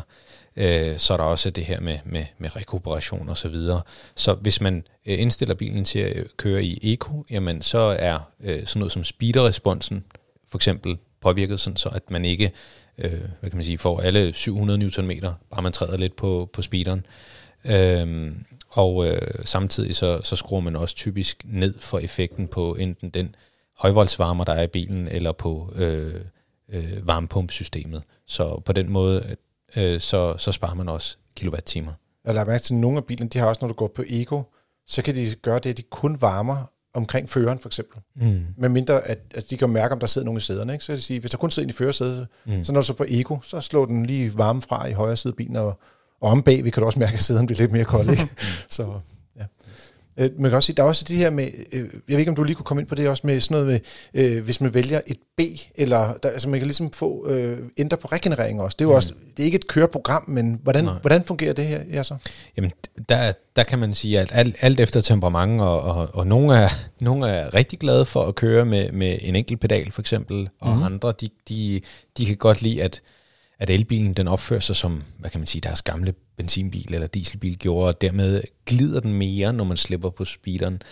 [0.56, 3.82] øh, så er der også det her med, med, med rekuperation og så videre.
[4.14, 8.66] Så hvis man øh, indstiller bilen til at køre i eco, jamen så er øh,
[8.66, 10.04] sådan noget som speederresponsen
[10.48, 12.52] for eksempel påvirket, sådan så at man ikke
[12.98, 15.10] øh, hvad kan man sige, får alle 700 Nm,
[15.50, 17.06] bare man træder lidt på, på speederen.
[17.64, 23.10] Øhm, og øh, samtidig så, så skruer man også typisk ned for effekten på enten
[23.10, 23.34] den
[23.78, 26.14] højvoldsvarmer, der er i bilen, eller på øh,
[26.68, 28.02] øh, varmepumpsystemet.
[28.26, 29.36] Så på den måde,
[29.76, 31.92] øh, så, så sparer man også kilowatt-timer.
[32.24, 34.04] Jeg lader mærke til, at nogle af bilerne, de har også, når du går på
[34.08, 34.42] Ego,
[34.86, 36.56] så kan de gøre det, at de kun varmer
[36.94, 38.00] omkring føreren, for eksempel.
[38.16, 38.40] Mm.
[38.56, 40.72] Med mindre, at, at de kan mærke, om der sidder nogen i sæderne.
[40.72, 40.84] Ikke?
[40.84, 42.64] Så vil det sige, hvis der kun sidder en i førersædet, Mm.
[42.64, 45.32] så når du så på Ego, så slår den lige varme fra i højre side
[45.32, 45.78] af bilen, og,
[46.20, 48.10] og om bagved kan du også mærke, at sæderne bliver lidt mere kolde.
[48.12, 48.22] Ikke?
[48.68, 49.00] så.
[50.16, 52.30] Øh, Man kan også sige, der er også det her med, øh, jeg ved ikke,
[52.30, 53.80] om du lige kunne komme ind på det også med sådan noget
[54.14, 55.40] med, øh, hvis man vælger et B,
[55.74, 58.76] eller der, altså man kan ligesom få, øh, ændre på regenerering også.
[58.78, 58.96] Det er jo Mm.
[58.96, 60.98] også, det er ikke et køreprogram, men hvordan, Nej.
[61.00, 62.16] hvordan fungerer det her, ja, så?
[62.56, 62.70] Jamen,
[63.08, 66.68] der, der kan man sige, at alt, alt efter temperament, og, og, og nogle, er,
[67.00, 70.76] nogle er rigtig glade for at køre med, med en enkelt pedal, for eksempel, og
[70.76, 70.82] mm.
[70.82, 71.80] andre, de, de,
[72.18, 73.00] de kan godt lide, at,
[73.58, 77.58] at elbilen den opfører sig som, hvad kan man sige, deres gamle benzinbil eller dieselbil
[77.58, 80.82] gjorde, og dermed glider den mere, når man slipper på speederen.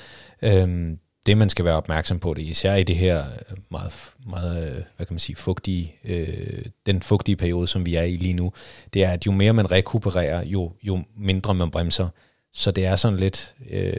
[0.42, 3.24] Øhm, det, man skal være opmærksom på, det er især i det her
[3.70, 3.92] meget,
[4.26, 8.34] meget hvad kan man sige, fugtige, øh, den fugtige periode, som vi er i lige
[8.34, 8.52] nu,
[8.94, 12.08] det er, at jo mere man rekupererer, jo, jo mindre man bremser.
[12.52, 13.92] Så det er sådan lidt øh,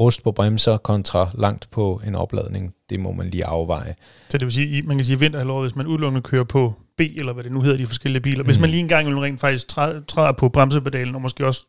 [0.00, 2.74] rust på bremser kontra langt på en opladning.
[2.90, 3.94] Det må man lige afveje.
[4.28, 7.00] Så det vil sige, man kan sige, at vinterhalvåret, hvis man udelukkende kører på B,
[7.00, 8.44] eller hvad det nu hedder, de forskellige biler.
[8.44, 8.60] Hvis Mm.
[8.60, 11.62] man lige en gang vil rent faktisk træder, på bremsepedalen, og måske også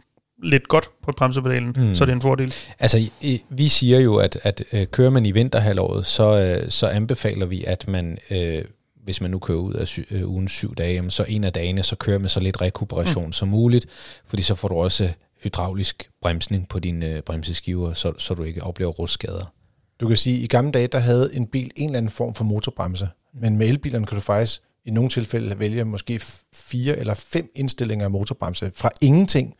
[0.44, 1.84] lidt godt på bremsepedalen, Mm.
[1.84, 1.96] mm.
[1.96, 2.54] så er det en fordel.
[2.80, 3.10] Altså,
[3.50, 7.64] vi siger jo, at, at øh, kører man i vinterhalvåret, så, øh, så anbefaler vi,
[7.64, 8.64] at man, øh,
[9.04, 11.84] hvis man nu kører ud af sy- øh, ugen syv dage, så en af dagene,
[11.84, 13.32] så kører med så lidt rekuperation mm.
[13.32, 13.86] som muligt,
[14.26, 15.10] fordi så får du også
[15.44, 19.54] hydraulisk bremsning på dine øh, bremseskiver, så, så du ikke oplever rustskader.
[20.02, 22.34] Du kan sige, at i gamle dage, der havde en bil en eller anden form
[22.36, 23.10] for motorbremse.
[23.42, 26.22] Men med elbilerne kan du faktisk i nogle tilfælde vælge måske
[26.54, 28.72] fire eller fem indstillinger af motorbremse.
[28.76, 29.56] Fra ingenting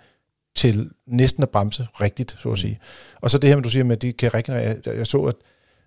[0.56, 2.80] til næsten at bremse rigtigt, så at sige.
[3.22, 4.76] Og så det her, med, du siger med, at de kan regenerere.
[4.86, 5.36] Jeg så, at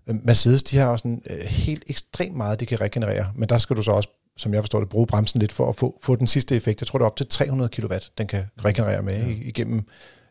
[0.07, 3.33] øh, Mercedes, de har også sådan, øh, helt ekstremt meget, de kan regenerere.
[3.35, 5.76] Men der skal du så også, som jeg forstår det, bruge bremsen lidt for at
[5.76, 6.81] få, få den sidste effekt.
[6.81, 9.35] Jeg tror, det er op til 300 kW, den kan regenerere med ja.
[9.42, 9.85] igennem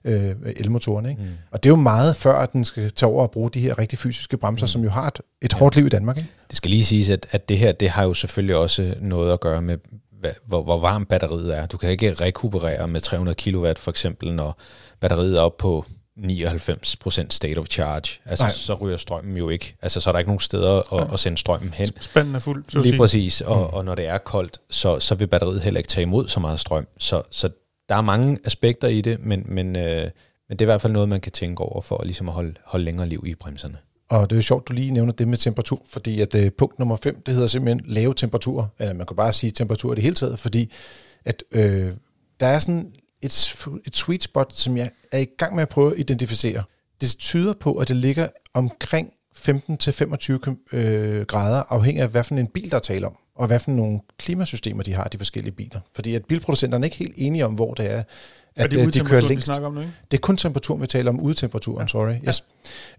[0.05, 1.05] øh, elmotoren.
[1.05, 1.21] Ikke?
[1.21, 1.27] Mm.
[1.51, 3.79] Og det er jo meget før, at den skal tage over og bruge de her
[3.79, 4.67] rigtig fysiske bremser, mm.
[4.67, 6.17] som jo har et, et hårdt liv i Danmark.
[6.17, 6.29] Ikke?
[6.47, 9.39] Det skal lige siges, at, at det her, det har jo selvfølgelig også noget at
[9.39, 9.77] gøre med,
[10.19, 11.65] hvad, hvor, hvor varmt batteriet er.
[11.65, 14.59] Du kan ikke rekuperere med 300 kW for eksempel, når
[14.99, 15.85] batteriet er op på
[16.19, 18.19] 99% state of charge.
[18.25, 18.51] Altså, Nej.
[18.51, 19.75] så ryger strømmen jo ikke.
[19.81, 21.88] Altså, så er der ikke nogen steder at, at sende strømmen hen.
[22.01, 22.97] Spanden er fuld, så Lige sige.
[22.97, 23.77] præcis, og, mm.
[23.77, 26.59] og når det er koldt, så, så vil batteriet heller ikke tage imod så meget
[26.59, 26.88] strøm.
[26.97, 27.49] Så, så
[27.89, 30.10] der er mange aspekter i det, men, men, øh,
[30.49, 32.54] men det er i hvert fald noget, man kan tænke over for ligesom at holde,
[32.65, 33.78] holde længere liv i bremserne.
[34.10, 36.80] Og det er jo sjovt, du lige nævner det med temperatur, fordi at øh, punkt
[36.80, 38.67] nummer 5, det hedder simpelthen lave temperaturer.
[38.80, 40.71] Eller man kan bare sige temperatur i det hele taget, fordi
[41.25, 41.93] at øh,
[42.39, 43.56] der er sådan et,
[43.88, 46.63] et sweet spot, som jeg er i gang med at prøve at identificere.
[47.02, 52.47] det tyder på, at det ligger omkring 15-25 øh, grader, afhængig af, hvad for en
[52.47, 55.80] bil, der er tale om, og hvad for nogle klimasystemer, de har, de forskellige biler.
[55.95, 58.06] Fordi at bilproducenterne er ikke helt enige om, hvor det er, at
[58.56, 59.49] er det øh, de kører længst.
[59.49, 59.93] om nu, ikke?
[60.12, 61.88] Det er kun temperaturen, vi taler om, udetemperaturen, ja.
[61.88, 62.15] sorry.
[62.28, 62.43] Yes.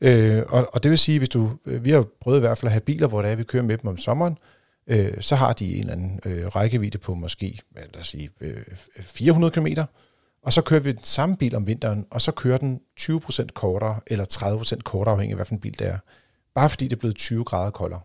[0.02, 0.16] Ja.
[0.16, 2.66] Øh, og, og det vil sige, hvis du, øh, vi har prøvet i hvert fald
[2.66, 4.38] at have biler, hvor det er, vi kører med dem om sommeren,
[4.86, 8.56] øh, så har de en eller anden øh, rækkevidde på måske, lad os sige, øh,
[9.00, 9.66] 400 km,
[10.42, 14.00] og så kører vi den samme bil om vinteren, og så kører den 20% kortere,
[14.06, 15.98] eller 30% kortere, afhængig af, hvilken bil det er.
[16.54, 18.00] Bare fordi det er blevet 20 grader koldere.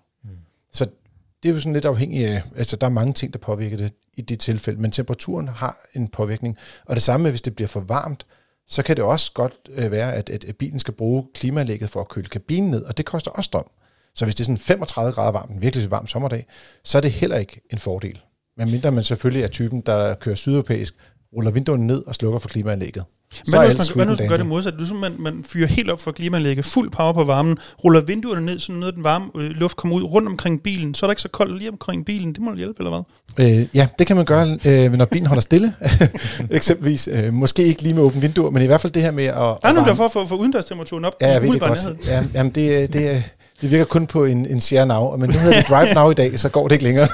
[1.45, 3.91] Det er jo sådan lidt afhængigt af, altså der er mange ting, der påvirker det
[4.13, 6.57] i det tilfælde, men temperaturen har en påvirkning.
[6.85, 8.25] Og det samme, hvis det bliver for varmt,
[8.67, 12.07] så kan det også godt øh, være, at, at bilen skal bruge klimaanlægget for at
[12.07, 13.69] køle kabinen ned, og det koster også strøm.
[14.15, 16.45] Så hvis det er sådan 35 grader varmt, en virkelig varm sommerdag,
[16.83, 18.21] så er det heller ikke en fordel.
[18.57, 20.95] Men mindre man selvfølgelig er typen, der kører sydeuropæisk,
[21.35, 23.03] ruller vinduerne ned og slukker for klimaanlægget.
[23.51, 26.11] Men hvis man, man, man gør det modsat, du man, man fyrer helt op for
[26.11, 29.77] klimaanlægget, fuld power på varmen, ruller vinduerne ned, så noget af den varme øh, luft
[29.77, 32.33] kommer ud rundt omkring bilen, så er der ikke så koldt lige omkring bilen.
[32.33, 33.03] Det må hjælpe, eller
[33.35, 33.59] hvad?
[33.59, 35.73] Øh, ja, det kan man gøre, øh, når bilen holder stille.
[36.49, 37.09] Eksempelvis.
[37.11, 39.57] Øh, måske ikke lige med åbent vinduer, men i hvert fald det her med at...
[39.63, 41.13] Ja, nu der for at få, få udendørstemperaturen op.
[41.21, 41.79] Ja, jeg ved det godt.
[42.07, 43.23] Ja, jamen det, det,
[43.61, 46.13] det virker kun på en, en share now, men nu hedder det drive now i
[46.13, 47.07] dag, så går det ikke længere.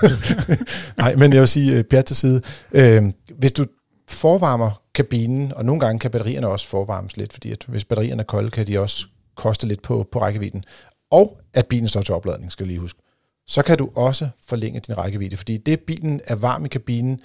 [0.98, 3.04] Nej, men jeg vil sige, øh, Pierre til side, øh,
[3.40, 3.66] hvis du
[4.12, 8.26] forvarmer kabinen, og nogle gange kan batterierne også forvarmes lidt, fordi at hvis batterierne er
[8.26, 10.64] kolde, kan de også koste lidt på, på rækkevidden.
[11.12, 13.00] Og at bilen står til opladning, skal du lige huske.
[13.48, 17.20] Så kan du også forlænge din rækkevidde, fordi det, bilen er varm i kabinen,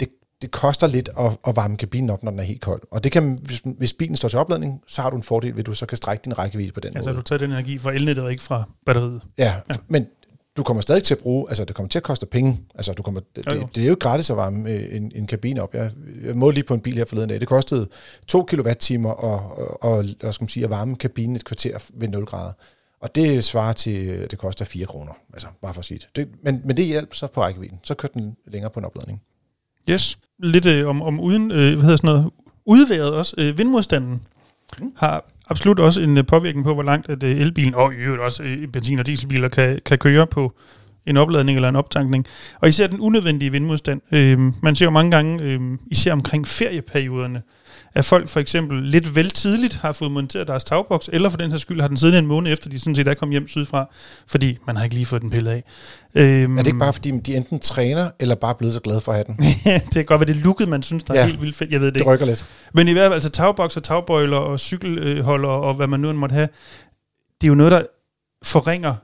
[0.00, 0.08] det,
[0.42, 2.82] det koster lidt at, at varme kabinen op, når den er helt kold.
[2.90, 5.60] Og det kan, hvis, hvis bilen står til opladning, så har du en fordel ved,
[5.60, 7.18] at du så kan strække din rækkevidde på den altså, måde.
[7.18, 9.22] Altså du tager den energi fra elnettet og ikke fra batteriet.
[9.38, 10.06] Ja, ja, men
[10.56, 12.60] du kommer stadig til at bruge, altså det kommer til at koste penge.
[12.74, 15.62] Altså du kommer, det, det, det er jo gratis at varme øh, en, en kabine
[15.62, 15.74] op.
[15.74, 15.90] Jeg,
[16.24, 17.40] jeg målte lige på en bil her forleden dag.
[17.40, 17.88] Det kostede
[18.26, 22.08] 2 kWh og, og, og, og skal man sige, at varme kabinen et kvarter ved
[22.08, 22.52] 0 grader.
[23.00, 25.12] Og det svarer til, det koster 4 kroner.
[25.32, 26.16] Altså bare for at sige det.
[26.16, 27.78] det men, men det hjælper så på rækkevidden.
[27.82, 29.22] Så kører den længere på en opladning.
[29.90, 30.18] Yes.
[30.38, 32.30] Lidt øh, om, om uden, øh, hvad hedder sådan noget,
[32.64, 33.34] udværet også.
[33.38, 34.22] Øh, vindmodstanden
[34.78, 34.92] mm.
[34.96, 38.22] har absolut også en øh, påvirkning på, hvor langt at øh, elbilen, og i øvrigt
[38.22, 40.52] også øh, benzin- og dieselbiler, kan, kan køre på
[41.06, 42.26] en opladning eller en optankning.
[42.60, 44.00] Og især den unødvendige vindmodstand.
[44.12, 47.42] Øh, man ser jo mange gange, øh, især omkring ferieperioderne,
[47.94, 51.50] at folk for eksempel lidt vel tidligt har fået monteret deres tagboks, eller for den
[51.50, 53.88] sags skyld har den siddet en måned efter, de sådan set er kommet hjem sydfra,
[54.26, 55.64] fordi man har ikke lige fået den pillet af.
[56.14, 59.12] Øhm, er det ikke bare, fordi de enten træner, eller bare blevet så glade for
[59.12, 59.36] at have den?
[59.86, 61.70] det kan godt være, det lukket, man synes, der ja, er helt vildt fedt.
[61.70, 62.46] Jeg ved det, det rykker lidt.
[62.74, 66.32] Men i hvert fald, altså tagboks og tagbøjler og cykelholder og hvad man nu måtte
[66.32, 66.48] have,
[67.40, 67.82] det er jo noget, der
[68.42, 68.94] forringer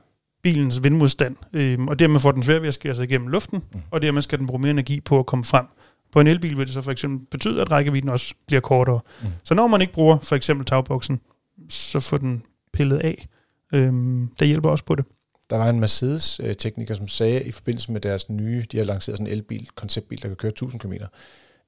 [0.43, 3.81] bilens vindmodstand, øhm, og dermed får den svært ved at skære sig igennem luften, mm.
[3.91, 5.65] og dermed skal den bruge mere energi på at komme frem.
[6.11, 8.99] På en elbil vil det så for eksempel betyde, at rækkevidden også bliver kortere.
[9.21, 9.27] Mm.
[9.43, 11.21] Så når man ikke bruger for eksempel tagboksen,
[11.69, 12.43] så får den
[12.73, 13.27] pillet af.
[13.73, 15.05] Øhm, det hjælper også på det.
[15.49, 19.27] Der var en Mercedes-tekniker, som sagde i forbindelse med deres nye, de har lanceret sådan
[19.27, 20.93] en elbil, konceptbil, der kan køre 1000 km,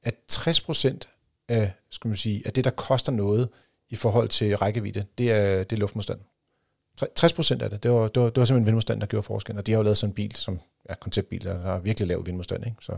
[0.03, 0.97] at 60%
[1.49, 3.49] af, skal man sige, af det, der koster noget
[3.89, 6.19] i forhold til rækkevidde, det er, det er luftmodstand.
[7.15, 9.57] 60 procent af det, det var, det, var, det var simpelthen vindmodstand, der gjorde forskel.
[9.57, 12.25] Og de har jo lavet sådan en bil, som er konceptbil, der har virkelig lav
[12.25, 12.65] vindmodstand.
[12.65, 12.77] Ikke?
[12.81, 12.97] Så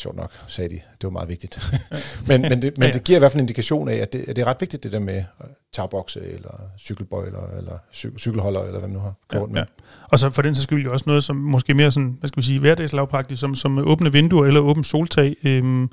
[0.00, 1.72] sjovt nok, sagde de, det var meget vigtigt.
[2.28, 2.92] men men, det, men ja.
[2.92, 4.82] det giver i hvert fald en indikation af, at det, at det er ret vigtigt,
[4.82, 5.24] det der med
[5.72, 9.60] tagbokse, eller cykelbøjler, eller cy- cykelholder, eller hvad man nu har gjort ja, med.
[9.60, 9.64] Ja.
[10.02, 12.40] Og så for den så skyld jo også noget, som måske mere sådan, hvad skal
[12.40, 15.88] vi sige, hverdagslavpraktisk, som, som åbne vinduer eller åbent soltag, øhm,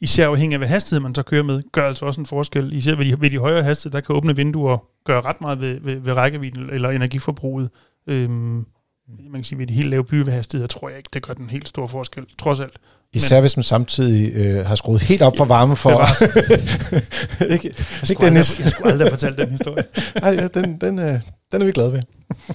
[0.00, 2.72] især afhængig af, hvad hastighed man så kører med, gør altså også en forskel.
[2.72, 5.80] Især ved de, ved de højere hastigheder, der kan åbne vinduer gøre ret meget ved,
[5.80, 7.70] ved, ved rækkevidden eller energiforbruget.
[8.06, 8.66] Øhm,
[9.30, 11.68] man kan sige, ved de helt lave byvehastigheder, tror jeg ikke, det gør den helt
[11.68, 12.78] store forskel, trods alt.
[13.12, 15.90] Især Men, hvis man samtidig øh, har skruet helt op for varme for...
[17.54, 18.50] ikke, jeg, skulle Dennis.
[18.50, 19.84] Aldrig, jeg skulle aldrig have fortalt den historie.
[20.22, 21.20] Ej, ja, den, den, øh,
[21.52, 22.02] den er vi glade ved.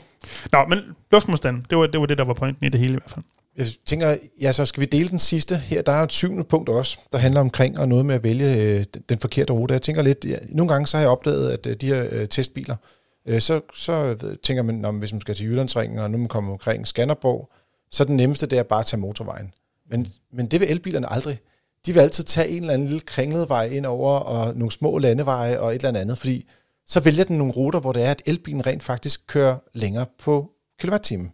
[0.53, 0.79] Nå, men
[1.11, 3.25] luftmodstand, det var, det var det, der var pointen i det hele i hvert fald.
[3.57, 5.57] Jeg tænker, ja, så skal vi dele den sidste.
[5.57, 8.55] Her der er et syvende punkt også, der handler omkring og noget med at vælge
[8.55, 9.73] øh, den forkerte rute.
[9.73, 12.27] Jeg tænker lidt, ja, nogle gange så har jeg opdaget, at øh, de her øh,
[12.27, 12.94] testbiler, øh,
[13.25, 16.51] Øh, så, så tænker man, når, hvis man skal til Jyllandsringen, og nu man kommer
[16.51, 17.49] omkring Skanderborg,
[17.91, 19.53] så den nemmeste det er bare at tage motorvejen.
[19.89, 21.39] Men, men det vil elbilerne aldrig.
[21.85, 24.97] De vil altid tage en eller anden lille kringlet vej ind over, og nogle små
[24.97, 26.45] landeveje og et eller andet, fordi
[26.87, 30.51] så vælger den nogle ruter, hvor det er, at elbilen rent faktisk kører længere på
[30.79, 31.31] kilowatt-timen.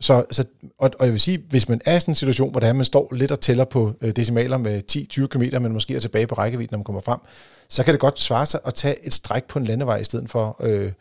[0.00, 0.44] Så, så,
[0.78, 2.72] og, og jeg vil sige, hvis man er i sådan en situation, hvor det er,
[2.72, 6.26] man står lidt og tæller på øh, decimaler med 10-20 km, men måske er tilbage
[6.26, 7.18] på rækkevidden, når man kommer frem,
[7.68, 10.30] så kan det godt svare sig at tage et stræk på en landevej, i stedet
[10.30, 10.92] for øh,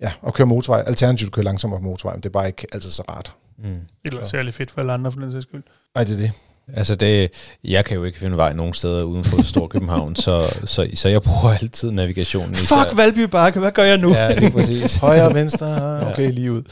[0.00, 0.84] ja, at køre motorvej.
[0.86, 3.32] Alternativt at køre langsommere på motorvej, men det er bare ikke altid så rart.
[3.58, 3.80] Mm.
[4.04, 5.62] Eller særlig fedt for alle andre, for den sags skyld.
[5.94, 6.32] Nej, det er det.
[6.74, 7.30] Altså det,
[7.64, 11.22] jeg kan jo ikke finde vej nogen steder uden for Storkøbenhavn, så, så, så jeg
[11.22, 12.54] bruger altid navigationen.
[12.54, 12.96] Fuck især.
[12.96, 14.14] Valby Bakke, hvad gør jeg nu?
[14.14, 14.96] Ja, det er præcis.
[15.06, 16.62] Højre, venstre, okay, lige ud.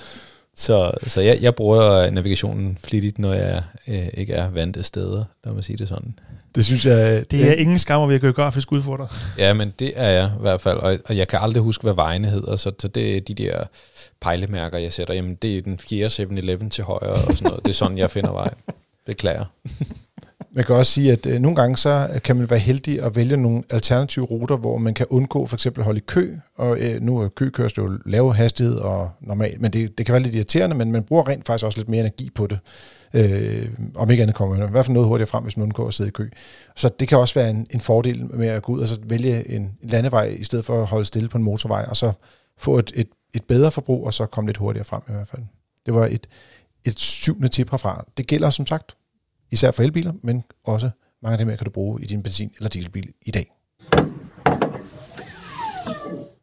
[0.56, 5.24] Så, så jeg, jeg bruger navigationen flittigt, når jeg øh, ikke er vant af steder,
[5.44, 6.14] lad mig sige det sådan.
[6.54, 7.30] Det synes jeg...
[7.30, 9.08] Det er ingen skammer ved at geografisk udfordret.
[9.38, 11.94] Ja, men det er jeg i hvert fald, og, og jeg kan aldrig huske, hvad
[11.94, 13.64] vejene hedder, så, så det er de der
[14.20, 15.14] pejlemærker, jeg sætter.
[15.14, 17.62] Jamen, det er den fjerde 7-Eleven til højre og sådan noget.
[17.64, 18.54] Det er sådan, jeg finder vej.
[19.06, 19.44] Beklager.
[20.52, 23.16] Man kan også sige, at øh, nogle gange så øh, kan man være heldig at
[23.16, 26.78] vælge nogle alternative ruter, hvor man kan undgå for eksempel at holde i kø, og
[26.80, 30.34] øh, nu er køkørsel jo lav hastighed og normalt, men det, det kan være lidt
[30.34, 32.58] irriterende, men man bruger rent faktisk også lidt mere energi på det.
[33.14, 35.88] Øh, om ikke andet kommer man i hvert fald noget hurtigere frem, hvis man undgår
[35.88, 36.28] at sidde i kø.
[36.76, 39.50] Så det kan også være en, en fordel med at gå ud og så vælge
[39.50, 42.12] en, en landevej, i stedet for at holde stille på en motorvej, og så
[42.58, 45.42] få et, et, et bedre forbrug, og så komme lidt hurtigere frem i hvert fald.
[45.86, 46.26] Det var et,
[46.84, 48.04] et syvende tip herfra.
[48.16, 48.96] Det gælder som sagt
[49.50, 50.90] især for elbiler, men også
[51.22, 53.52] mange af dem her kan du bruge i din benzin- eller dieselbil i dag.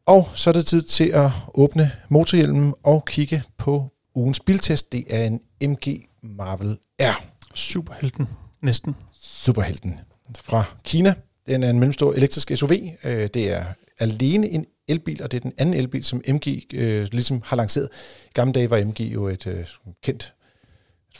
[0.05, 4.91] Og så er det tid til at åbne motorhjelmen og kigge på ugens biltest.
[4.91, 7.23] Det er en MG Marvel R.
[7.53, 8.27] Superhelten,
[8.61, 8.95] næsten.
[9.21, 9.99] Superhelten
[10.37, 11.13] fra Kina.
[11.47, 12.71] Den er en mellemstor elektrisk SUV.
[13.03, 13.65] Øh, det er
[13.99, 17.89] alene en elbil, og det er den anden elbil, som MG øh, ligesom har lanceret.
[18.25, 19.65] I gamle dage var MG jo et øh,
[20.03, 20.33] kendt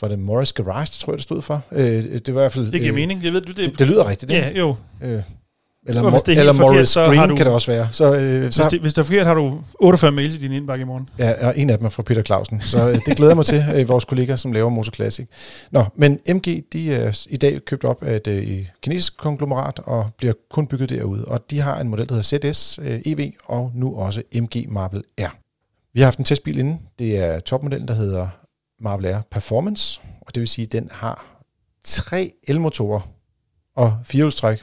[0.02, 1.62] var det Morris Garage, det tror jeg, det stod for.
[1.72, 2.72] Øh, det var i hvert fald...
[2.72, 3.24] Det giver øh, mening.
[3.24, 4.46] Jeg ved, det, det, det lyder rigtigt, ikke?
[4.46, 4.76] Ja, jo.
[5.02, 5.22] Øh,
[5.88, 7.88] eller, og hvis det er eller forkert, Morris så Green du, kan det også være.
[7.92, 10.52] Så, øh, hvis, så, det, hvis det er forkert, har du 48 mails i din
[10.52, 11.08] indbakke i morgen.
[11.18, 12.60] Ja, og en af dem er fra Peter Clausen.
[12.60, 15.26] Så øh, det glæder mig til, øh, vores kollegaer, som laver Motor Classic.
[15.70, 20.10] Nå, men MG, de er i dag købt op af et øh, kinesisk konglomerat, og
[20.18, 21.24] bliver kun bygget derude.
[21.24, 25.02] Og de har en model, der hedder ZS øh, EV, og nu også MG Marvel
[25.20, 25.36] R.
[25.94, 26.78] Vi har haft en testbil inde.
[26.98, 28.28] Det er topmodellen, der hedder
[28.80, 31.42] Marvel R Performance, og det vil sige, at den har
[31.84, 33.00] tre elmotorer
[33.76, 34.62] og firehjulstræk,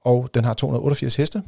[0.00, 1.42] og den har 288 heste,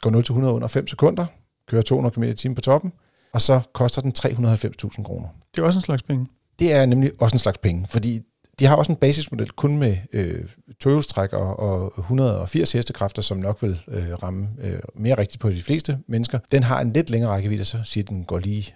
[0.00, 1.26] går 0 til 100 under 5 sekunder,
[1.68, 2.92] kører 200 km i på toppen,
[3.32, 5.28] og så koster den 390.000 kroner.
[5.54, 6.26] Det er også en slags penge.
[6.58, 8.20] Det er nemlig også en slags penge, fordi
[8.58, 10.44] de har også en basismodel kun med øh,
[10.80, 15.62] tohjulstræk og, og 180 hestekræfter, som nok vil øh, ramme øh, mere rigtigt på de
[15.62, 16.38] fleste mennesker.
[16.52, 18.74] Den har en lidt længere rækkevidde, så siger den går lige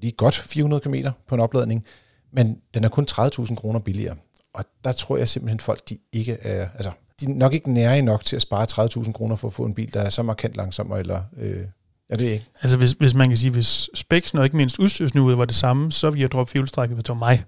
[0.00, 0.94] lige godt 400 km
[1.28, 1.84] på en opladning,
[2.32, 4.16] men den er kun 30.000 kroner billigere.
[4.54, 8.02] Og der tror jeg simpelthen folk, de ikke er, altså, de er nok ikke nære
[8.02, 8.66] nok til at spare
[9.04, 11.64] 30.000 kroner for at få en bil, der er så markant langsommere, eller øh,
[12.10, 12.46] Ja, det er ikke.
[12.62, 15.92] Altså hvis, hvis man kan sige, hvis speksen og ikke mindst udstyrsniveauet var det samme,
[15.92, 17.44] så ville jeg droppe fjolstrækket, hvis det var mig.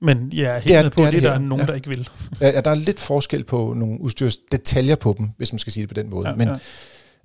[0.00, 1.60] Men jeg er helt det er, med på, det, er det, det der er nogen,
[1.60, 1.66] ja.
[1.66, 2.08] der ikke vil.
[2.40, 5.88] Ja, der er lidt forskel på nogle udstyrsdetaljer på dem, hvis man skal sige det
[5.88, 6.28] på den måde.
[6.28, 6.56] Ja, Men ja.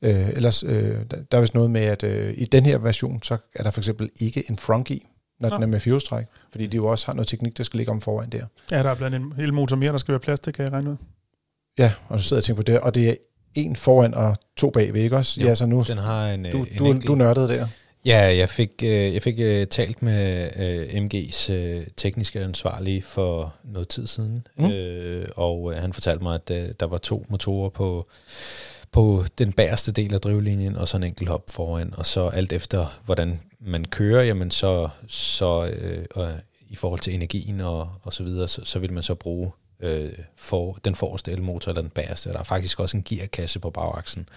[0.02, 0.98] Øh, ellers, øh,
[1.32, 3.82] der, er vist noget med, at øh, i den her version, så er der for
[3.82, 5.08] eksempel ikke en front i,
[5.40, 5.56] når Nå.
[5.56, 8.02] den er med fjolstræk, fordi de jo også har noget teknik, der skal ligge om
[8.02, 8.46] foran der.
[8.72, 10.74] Ja, der er blandt en hel motor mere, der skal være plads til, kan jeg
[10.74, 10.96] regne ud.
[11.78, 13.16] Ja, og så sidder jeg og tænker på det, og det er
[13.54, 15.42] en foran og to bagved, ikke også?
[15.42, 17.08] Jo, ja, så nu, den har en, du, en du, enkelt.
[17.08, 17.68] du nørdede der.
[18.06, 20.50] Ja, jeg fik, øh, jeg fik uh, talt med
[20.88, 21.52] MG's
[21.98, 24.66] tekniske ansvarlige for noget tid siden, mm.
[24.66, 26.48] uh, og han fortalte mig, at
[26.80, 28.10] der var to motorer på
[28.92, 32.54] på den bagerste del af drivlinjen, og så en enkelt hop foran, og så alt
[32.54, 36.34] efter, hvordan man kører, jamen så, så øh, og
[36.70, 40.12] i forhold til energien og, og så videre, så, så vil man så bruge øh,
[40.36, 42.34] for den forreste elmotor eller den bagerste.
[42.34, 44.28] Der er faktisk også en gearkasse på bagaksen,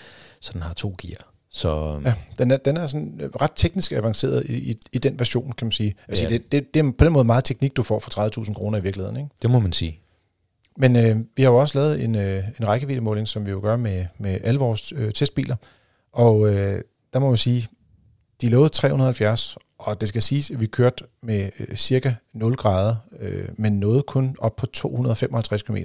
[0.41, 1.31] så den har to gear.
[1.51, 5.53] Så, ja, den er, den er sådan ret teknisk avanceret i, i, i den version,
[5.53, 5.95] kan man sige.
[6.09, 6.31] Altså, ja.
[6.31, 8.83] det, det, det er på den måde meget teknik, du får for 30.000 kroner i
[8.83, 9.17] virkeligheden.
[9.17, 9.29] Ikke?
[9.43, 10.01] Det må man sige.
[10.79, 13.77] Men øh, vi har jo også lavet en, øh, en rækkeviddemåling, som vi jo gør
[13.77, 15.57] med, med alle vores øh, testbiler.
[16.13, 16.81] Og øh,
[17.13, 17.69] der må man sige,
[18.41, 22.97] de lovede 370, og det skal siges, at vi kørte med øh, cirka 0 grader,
[23.21, 25.77] øh, men nåede kun op på 255 km.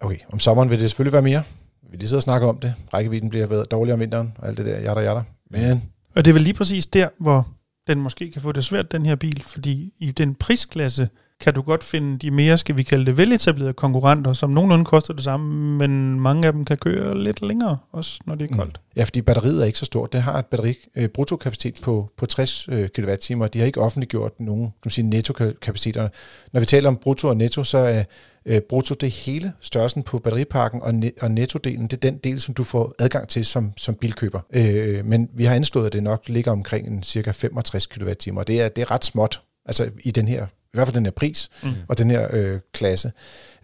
[0.00, 1.42] Okay, om sommeren vil det selvfølgelig være mere.
[1.90, 2.74] Vi lige sidder og snakker om det.
[2.94, 5.22] Rækkevidden bliver bedre, dårligere om vinteren, og alt det der, jatter, jatter.
[5.50, 5.82] Men...
[6.14, 7.48] Og det er vel lige præcis der, hvor
[7.86, 11.08] den måske kan få det svært, den her bil, fordi i den prisklasse,
[11.40, 15.14] kan du godt finde de mere, skal vi kalde det, veletablerede konkurrenter, som nogenlunde koster
[15.14, 18.72] det samme, men mange af dem kan køre lidt længere, også når det er koldt.
[18.72, 18.96] Mm.
[18.96, 20.12] Ja, fordi batteriet er ikke så stort.
[20.12, 23.46] Det har et batteri øh, bruttokapacitet på, på 60 øh, kWh.
[23.52, 26.08] De har ikke offentliggjort nogen kan man sige, netto-kapaciteter.
[26.52, 28.04] Når vi taler om brutto og netto, så er
[28.46, 32.40] øh, brutto det hele størrelsen på batteriparken, og, ne- og nettodelen, det er den del,
[32.40, 34.40] som du får adgang til som, som bilkøber.
[34.52, 38.46] Øh, men vi har anslået, at det nok ligger omkring en cirka 65 kWh, og
[38.46, 40.46] det er, det er ret småt, altså i den her
[40.76, 41.68] hvert fald den her pris mm.
[41.88, 43.12] og den her øh, klasse.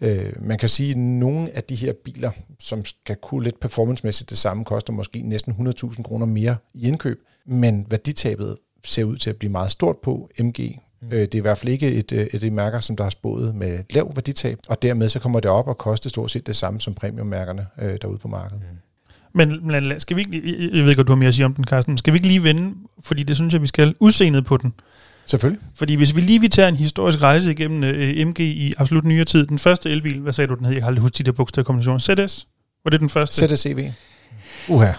[0.01, 4.29] Øh, man kan sige, at nogle af de her biler, som skal kunne lidt performancemæssigt
[4.29, 9.29] det samme, koster måske næsten 100.000 kroner mere i indkøb, men værditabet ser ud til
[9.29, 11.09] at blive meget stort på MG Mm.
[11.11, 13.55] Øh, det er i hvert fald ikke et, et, et mærker, som der har spået
[13.55, 16.81] med lav værditab, og dermed så kommer det op og koste stort set det samme
[16.81, 18.61] som premiummærkerne øh, derude på markedet.
[18.71, 18.77] Mm.
[19.33, 21.65] Men, men skal vi ikke, jeg ved ikke, du har mere at sige om den,
[21.65, 24.73] Carsten, skal vi ikke lige vende, fordi det synes jeg, vi skal, udseendet på den.
[25.25, 25.61] Selvfølgelig.
[25.75, 29.25] Fordi hvis vi lige vil tage en historisk rejse igennem uh, MG i absolut nyere
[29.25, 30.73] tid, den første elbil, hvad sagde du, den hed?
[30.73, 32.27] Jeg har aldrig husket de der bogstavkombinationer.
[32.27, 32.47] ZS?
[32.85, 33.55] Var det den første?
[33.55, 33.91] ZS-EV.
[34.67, 34.91] Uha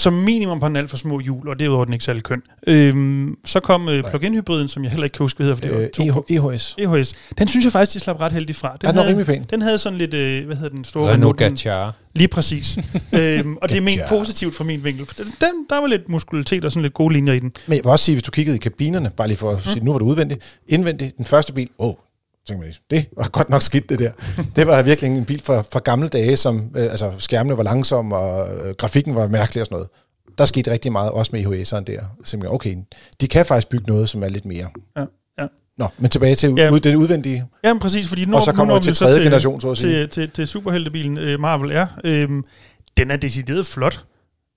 [0.00, 2.42] som minimum på en alt for små hjul, og det er den ikke særlig køn.
[2.66, 6.02] Øhm, så kom øh, plug-in hybriden, som jeg heller ikke kan huske, hvad hedder, for
[6.02, 6.76] det øh, var EHS.
[6.78, 7.14] EHS.
[7.38, 8.76] Den synes jeg faktisk, de slap ret heldigt fra.
[8.80, 9.46] Den er den rimelig pæn?
[9.50, 11.12] Den havde sådan lidt, øh, hvad hedder den store?
[11.12, 11.94] Renault Gadjar.
[12.14, 12.78] Lige præcis.
[13.12, 15.06] øhm, og det er ment positivt fra min vinkel.
[15.06, 17.52] For den, der var lidt muskularitet og sådan lidt gode linjer i den.
[17.66, 19.72] Men jeg vil også sige, hvis du kiggede i kabinerne, bare lige for at mm.
[19.72, 21.94] sige, nu var du udvendigt, indvendigt, den første bil, åh, oh,
[22.48, 24.12] tænker man, det var godt nok skidt det der.
[24.56, 28.16] det var virkelig en bil fra, fra gamle dage, som øh, altså, skærmene var langsomme,
[28.16, 29.88] og øh, grafikken var mærkelig og sådan noget
[30.40, 32.00] der skete rigtig meget, også med IHS'eren der.
[32.24, 32.76] Så okay,
[33.20, 34.66] de kan faktisk bygge noget, som er lidt mere.
[34.96, 35.04] Ja,
[35.38, 35.46] ja.
[35.78, 36.70] Nå, men tilbage til ja.
[36.70, 37.44] ud, den udvendige.
[37.64, 39.92] Ja, men præcis, fordi nu, og så kommer vi til tredje generation, så at sige.
[39.92, 41.86] Til, til, til superheltebilen uh, Marvel R.
[42.04, 42.44] Øhm,
[42.96, 44.04] den er decideret flot.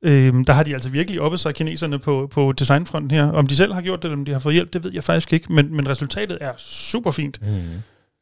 [0.03, 3.31] Øhm, der har de altså virkelig oppe sig, kineserne, på, på designfronten her.
[3.31, 5.03] Om de selv har gjort det, eller om de har fået hjælp, det ved jeg
[5.03, 7.41] faktisk ikke, men, men resultatet er super fint.
[7.41, 7.47] Mm.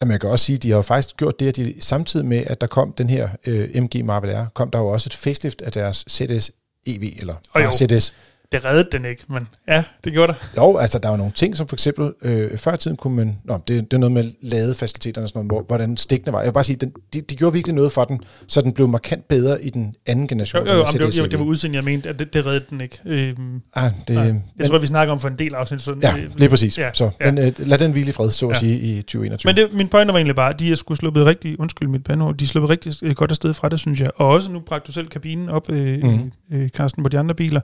[0.01, 2.43] Jamen, jeg kan også sige, at de har faktisk gjort det, at de samtidig med,
[2.47, 5.61] at der kom den her øh, MG Marvel R, kom der jo også et facelift
[5.61, 6.51] af deres ZS
[6.87, 8.13] EV, eller oh, Mercedes.
[8.51, 10.57] Det reddede den ikke, men ja, det gjorde det.
[10.57, 13.59] Jo, altså der var nogle ting, som for eksempel, øh, før tiden kunne man, nå,
[13.67, 16.39] det, det er noget med ladefaciliteterne og sådan noget, hvordan stikkene var.
[16.39, 18.87] Jeg vil bare sige, den, de, de gjorde virkelig noget for den, så den blev
[18.87, 20.67] markant bedre i den anden generation.
[20.67, 22.81] Jo, jo, jo det, var, det var udsendt, jeg mente, at det, det reddede den
[22.81, 22.99] ikke.
[23.05, 25.81] Øhm, ah, det, nej, jeg men, tror, vi snakker om for en del afsnit.
[25.81, 26.79] Sådan, ja, lige præcis.
[26.79, 27.31] Ja, så, ja.
[27.31, 28.59] Men øh, lad den hvile i fred, så at ja.
[28.59, 29.49] sige, i 2021.
[29.49, 32.03] Men det, min pointe var egentlig bare, at de er skulle sluppet rigtig, undskyld mit
[32.03, 34.09] bandord, de er sluppet rigtig øh, godt afsted fra det, synes jeg.
[34.15, 36.31] Og også nu bragte du selv kabinen op, øh, mm.
[36.51, 37.61] øh, Carsten, på de andre biler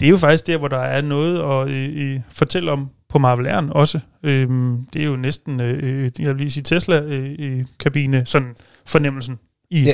[0.00, 3.46] det er jo faktisk der, hvor der er noget at øh, fortælle om på Marvel
[3.46, 4.00] Air'en også.
[4.22, 9.38] Øhm, det er jo næsten, øh, jeg vil lige sige, Tesla-kabine, øh, sådan fornemmelsen
[9.70, 9.92] i, ja,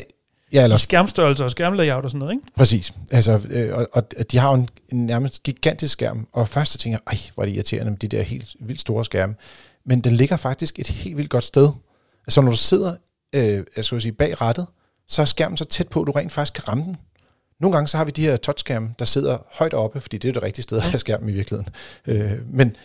[0.52, 2.46] ja, eller, i skærmstørrelse og skærmlayout og sådan noget, ikke?
[2.56, 2.94] Præcis.
[3.10, 6.78] Altså, øh, og, og de har jo en, en nærmest gigantisk skærm, og først så
[6.78, 9.34] tænker jeg, ej, hvor er det irriterende med de der helt vildt store skærme.
[9.86, 11.70] Men den ligger faktisk et helt vildt godt sted.
[12.26, 12.94] Altså, når du sidder
[13.34, 14.66] øh, jeg skal sige, bag rattet,
[15.08, 16.96] så er skærmen så tæt på, at du rent faktisk kan ramme den.
[17.60, 20.32] Nogle gange så har vi de her touchskærme, der sidder højt oppe, fordi det er
[20.32, 21.74] det rigtige sted at have skærmen i virkeligheden.
[22.06, 22.76] Øh, men,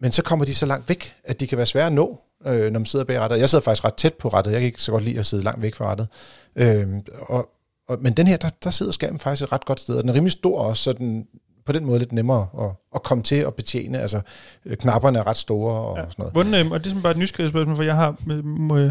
[0.00, 2.72] men så kommer de så langt væk, at de kan være svære at nå, øh,
[2.72, 3.38] når man sidder bag rattet.
[3.38, 4.52] Jeg sidder faktisk ret tæt på rattet.
[4.52, 6.08] Jeg kan ikke så godt lide at sidde langt væk fra rattet.
[6.56, 6.86] Øh,
[7.20, 7.48] og,
[7.88, 9.94] og, men den her, der, der sidder skærmen faktisk et ret godt sted.
[9.94, 11.26] Og den er rimelig stor også, så den
[11.66, 13.98] på den måde lidt nemmere at, at komme til at betjene.
[13.98, 14.20] Altså,
[14.66, 16.02] øh, knapperne er ret store og ja.
[16.02, 16.32] sådan noget.
[16.32, 18.42] Hvordan, øh, og det er sådan bare et nysgerrighedsspørgsmål, for jeg har med,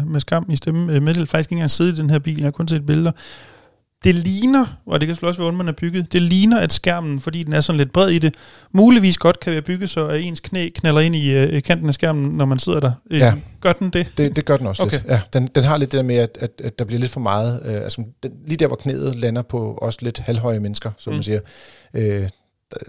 [0.02, 2.36] med, skam i stemme øh, meddelt faktisk ikke engang siddet i den her bil.
[2.36, 3.12] Jeg har kun set billeder
[4.04, 7.20] det ligner, og det kan også være, hvordan man er bygget, det ligner, at skærmen,
[7.20, 8.34] fordi den er sådan lidt bred i det,
[8.72, 11.94] muligvis godt kan være bygget, så at ens knæ knaller ind i uh, kanten af
[11.94, 12.92] skærmen, når man sidder der.
[13.10, 13.34] Uh, ja.
[13.60, 14.12] Gør den det?
[14.18, 14.36] det?
[14.36, 14.96] Det gør den også okay.
[14.96, 15.04] lidt.
[15.08, 17.20] Ja, den, den har lidt det der med, at, at, at der bliver lidt for
[17.20, 21.12] meget, uh, altså den, lige der, hvor knæet lander på også lidt halvhøje mennesker, som
[21.12, 21.16] mm.
[21.16, 21.40] man siger,
[21.94, 22.28] uh, der,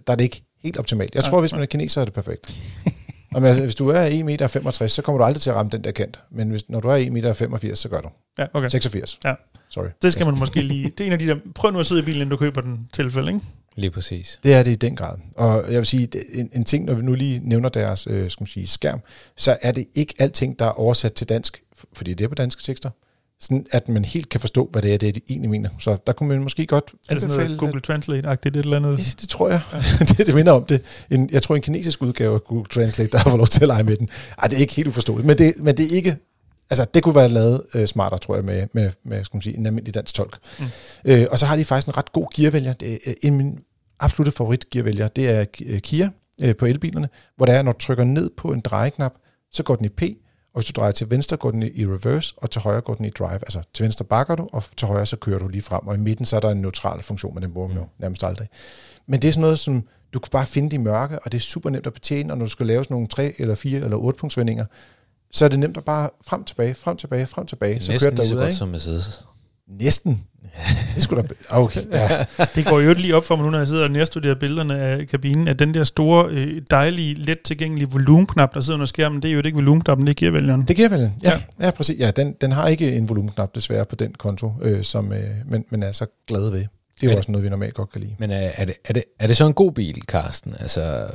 [0.08, 1.16] der er det ikke helt optimalt.
[1.16, 2.54] Jeg tror, ja, hvis man er kineser, er det perfekt.
[3.34, 5.84] Og altså, hvis du er 1,65 meter, så kommer du aldrig til at ramme den
[5.84, 6.20] der kant.
[6.32, 8.10] Men hvis, når du er 1,85 meter, så gør du.
[8.38, 8.70] Ja, okay.
[8.70, 9.20] 86.
[9.26, 9.34] Ja.
[9.70, 9.88] Sorry.
[10.02, 10.84] Det skal man måske lige...
[10.98, 11.36] Det er en af de der...
[11.56, 13.46] Prøv nu at sidde i bilen, inden du køber den tilfælde, ikke?
[13.76, 14.40] Lige præcis.
[14.44, 15.18] Det er det i den grad.
[15.36, 16.10] Og jeg vil sige,
[16.40, 19.00] en, en ting, når vi nu lige nævner deres øh, skal man sige, skærm,
[19.36, 21.64] så er det ikke alting, der er oversat til dansk,
[21.94, 22.90] fordi det er på danske tekster,
[23.40, 25.70] sådan at man helt kan forstå, hvad det er, det de egentlig mener.
[25.80, 28.98] Så der kunne man måske godt Er det sådan noget Google Translate-agtigt et eller andet?
[28.98, 29.62] Det, det tror jeg.
[29.74, 29.78] Ja.
[30.06, 30.82] det, det minder om det.
[31.12, 33.68] En, jeg tror, en kinesisk udgave af Google Translate, der har fået lov til at
[33.68, 34.10] lege med den.
[34.38, 36.18] Ej, det er ikke helt uforståeligt, men det, men det er ikke
[36.70, 39.58] Altså, det kunne være lavet øh, smartere, tror jeg, med, med, med skal man sige,
[39.58, 40.38] en almindelig dansk tolk.
[40.60, 40.66] Mm.
[41.06, 42.74] Øh, og så har de faktisk en ret god gearvælger.
[42.74, 43.58] Det er, øh, en af mine
[44.00, 45.46] absolutte favorit gearvælger, det er
[45.80, 46.10] Kia
[46.42, 49.14] øh, på elbilerne, hvor det er, når du trykker ned på en drejeknap,
[49.52, 50.02] så går den i P,
[50.58, 53.06] og hvis du drejer til venstre, går den i reverse, og til højre går den
[53.06, 53.34] i drive.
[53.34, 55.88] Altså til venstre bakker du, og til højre så kører du lige frem.
[55.88, 57.90] Og i midten så er der en neutral funktion, men den bruger man jo mm.
[58.00, 58.48] nærmest aldrig.
[59.08, 61.42] Men det er sådan noget, som du kan bare finde i mørke, og det er
[61.42, 63.98] super nemt at betjene, og når du skal lave sådan nogle 3 eller 4 eller
[63.98, 64.66] 8 punktsvendinger,
[65.32, 67.82] så er det nemt at bare frem tilbage, frem tilbage, frem tilbage.
[67.82, 69.26] Så Næsten kører det som Mercedes.
[69.68, 70.24] Næsten.
[70.96, 71.28] Det skulle da...
[71.50, 72.26] Okay, ja.
[72.56, 75.08] det går jo lige op for mig nu, når jeg sidder og nærstuderer billederne af
[75.08, 79.30] kabinen, at den der store, øh, dejlige, let tilgængelige volumenknap, der sidder under skærmen, det
[79.30, 80.62] er jo ikke volumenknappen, det er gearvælgeren.
[80.62, 81.32] Det er gearvælgeren, ja.
[81.32, 81.66] ja.
[81.66, 82.00] Ja, præcis.
[82.00, 85.66] Ja, den, den har ikke en volumenknap desværre på den konto, øh, som, øh, men,
[85.70, 86.66] men er så glad ved.
[87.02, 88.16] Det er jo også noget, vi normalt godt kan lide.
[88.18, 90.54] Men er, er, det, er, det, er det så en god bil, Carsten?
[90.60, 91.08] Altså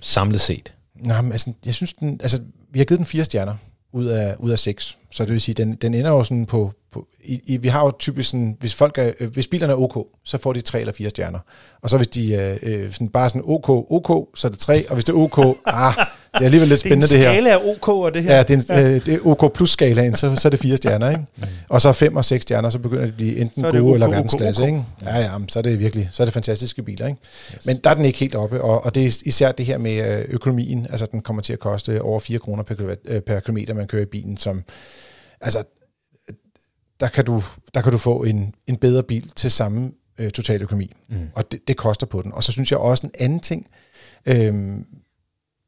[0.00, 0.74] samlet set?
[0.94, 2.40] Nej, men altså, jeg synes, den, altså,
[2.72, 3.54] vi har givet den fire stjerner
[3.92, 4.98] ud af, ud af seks.
[5.10, 6.72] Så det vil sige, den, den ender jo sådan på...
[6.92, 9.76] på i, i, vi har jo typisk sådan, hvis, folk er, øh, hvis bilerne er
[9.76, 11.38] OK, så får de tre eller fire stjerner.
[11.82, 14.94] Og så hvis de øh, sådan, bare sådan OK, OK, så er det tre, og
[14.94, 15.94] hvis det er OK, ah,
[16.40, 17.40] er alligevel lidt spændende, det, her.
[17.40, 18.36] Det er OK, og det her.
[18.36, 18.94] Ja, det er, en, ja.
[18.94, 21.22] Øh, det er OK plus skalaen, så, så er det fire stjerner, ikke?
[21.36, 21.42] Mm.
[21.68, 24.08] Og så fem og seks stjerner, så begynder det at blive enten gode OK, eller
[24.08, 24.84] verdensklasse, ikke?
[25.02, 27.18] Ja, ja, så er det virkelig, så er det fantastiske biler, ikke?
[27.54, 27.66] Yes.
[27.66, 30.18] Men der er den ikke helt oppe, og, og det er især det her med
[30.18, 33.74] øh, økonomien, altså den kommer til at koste over 4 kroner per, øh, per kilometer,
[33.74, 34.62] man kører i bilen, som,
[35.40, 35.62] altså,
[37.00, 37.42] der kan du,
[37.74, 40.92] der kan du få en, en bedre bil til samme øh, total økonomi.
[41.08, 41.16] Mm.
[41.34, 42.32] Og det, det koster på den.
[42.32, 43.66] Og så synes jeg også en anden ting,
[44.26, 44.54] øh,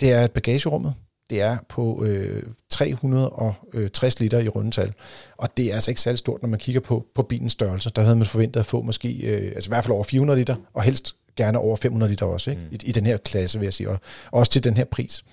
[0.01, 0.94] det er bagagerummet.
[1.30, 4.92] Det er på øh, 360 liter i rundetal.
[5.36, 7.90] Og det er altså ikke særlig stort, når man kigger på, på bilens størrelse.
[7.96, 10.57] Der havde man forventet at få måske, øh, altså i hvert fald over 400 liter,
[10.74, 12.62] og helst gerne over 500 liter også, ikke?
[12.62, 12.68] Mm.
[12.74, 14.01] I, i den her klasse, vil jeg sige, og
[14.32, 15.24] også til den her pris.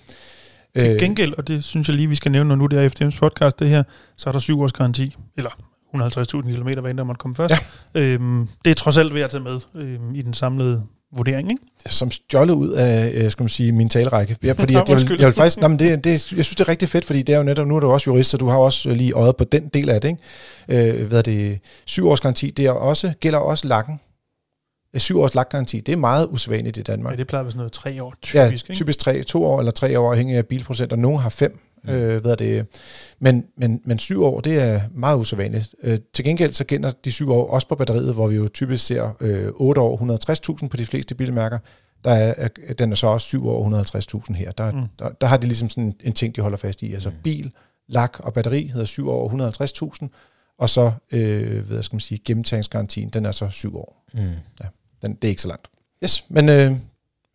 [0.78, 2.88] Til øh, gengæld, og det synes jeg lige, vi skal nævne, når nu det er
[2.88, 3.82] FDM's podcast, det her,
[4.16, 5.50] så er der syv års garanti, eller
[5.94, 7.54] 150.000 km, hvad end der måtte komme først.
[7.94, 8.00] Ja.
[8.00, 10.82] Øhm, det er trods alt ved at tage med øhm, i den samlede
[11.16, 11.62] vurdering, ikke?
[11.86, 14.36] Som stjålet ud af, øh, skal man sige, min talerrække.
[14.42, 16.60] Ja, fordi jeg, jeg, vil, jeg vil faktisk, nej, men det, det, jeg synes, det
[16.60, 18.46] er rigtig fedt, fordi det er jo netop, nu er du også jurist, så du
[18.46, 20.08] har også lige øjet på den del af det,
[20.68, 20.98] ikke?
[20.98, 24.00] Øh, hvad er det, syv års garanti, det er også, gælder også lakken.
[24.96, 27.12] Syv års lakgaranti, det er meget usædvanligt i Danmark.
[27.12, 28.74] Ja, det plejer at være sådan noget tre år, typisk, ja, ikke?
[28.74, 31.60] typisk tre, to år eller tre år, afhængig af bilprocent, og nogle har fem.
[31.84, 31.90] Mm.
[31.90, 32.66] Øh, hvad er det?
[33.18, 35.74] Men, men, men syv år, det er meget usædvanligt.
[35.82, 38.86] Øh, til gengæld så gælder de syv år også på batteriet, hvor vi jo typisk
[38.86, 41.58] ser øh, 8 år 160.000 på de fleste bilmærker.
[42.04, 42.48] Der er,
[42.78, 43.82] den er så også 7 år
[44.28, 44.52] 150.000 her.
[44.52, 44.82] Der, mm.
[44.98, 46.92] der, der har de ligesom sådan en ting, de holder fast i.
[46.92, 47.16] Altså mm.
[47.24, 47.52] bil,
[47.88, 50.08] lak og batteri hedder 7 år 150.000,
[50.58, 54.04] og så, øh, hvad skal man sige, gennemtagningsgarantien, den er så 7 år.
[54.14, 54.20] Mm.
[54.62, 54.68] Ja,
[55.02, 55.66] den, det er ikke så langt.
[56.04, 56.72] Yes, men øh,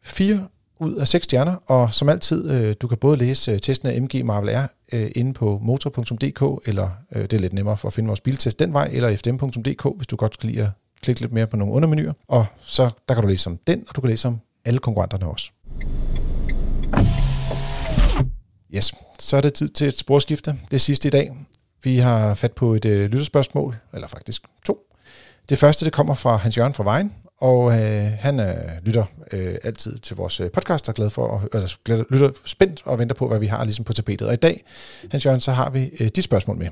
[0.03, 0.47] fire
[0.83, 4.01] ud af seks stjerner, og som altid, øh, du kan både læse øh, testen af
[4.01, 7.93] MG Marvel R øh, inde på motor.dk, eller øh, det er lidt nemmere for at
[7.93, 10.69] finde vores biltest den vej, eller fdm.dk, hvis du godt kan lide at
[11.01, 12.13] klikke lidt mere på nogle undermenuer.
[12.27, 15.25] Og så der kan du læse om den, og du kan læse om alle konkurrenterne
[15.25, 15.51] også.
[18.75, 20.55] Yes, så er det tid til et sporskifte.
[20.71, 21.31] Det sidste i dag.
[21.83, 24.77] Vi har fat på et øh, lytterspørgsmål, eller faktisk to.
[25.49, 27.13] Det første, det kommer fra Hans Jørgen fra Vejen,
[27.43, 31.37] og øh, han øh, lytter øh, altid til vores øh, podcast, og er glad for,
[31.37, 34.27] at, eller, glad, lytter spændt og venter på, hvad vi har ligesom på tapetet.
[34.27, 34.63] Og i dag,
[35.11, 36.67] Hans Jørgen, så har vi øh, dit spørgsmål med.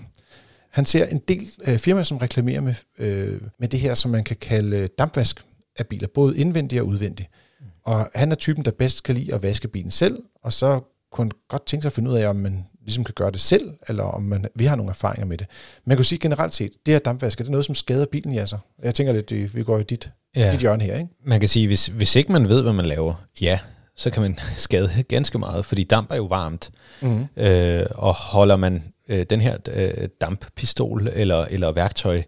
[0.69, 4.23] Han ser en del øh, firmaer, som reklamerer med, øh, med det her, som man
[4.23, 5.43] kan kalde øh, dampvask
[5.79, 7.29] af biler, både indvendigt og udvendigt.
[7.59, 7.65] Mm.
[7.83, 10.79] Og han er typen, der bedst kan lide at vaske bilen selv, og så
[11.11, 13.73] kunne godt tænke sig at finde ud af, om man ligesom kan gøre det selv,
[13.87, 15.47] eller om man, vi har nogle erfaringer med det.
[15.85, 18.45] Man kan sige generelt set, det her dampvask, det er noget, som skader bilen, ja
[18.45, 18.57] så.
[18.83, 20.51] Jeg tænker lidt, øh, vi går i dit ja.
[20.51, 20.97] dit hjørne her.
[20.97, 21.09] Ikke?
[21.25, 23.59] Man kan sige, hvis, hvis ikke man ved, hvad man laver, ja,
[23.95, 26.71] så kan man skade ganske meget, fordi damp er jo varmt.
[27.01, 27.27] Mm.
[27.37, 32.21] Øh, og holder man øh, den her øh, damppistol eller, eller værktøj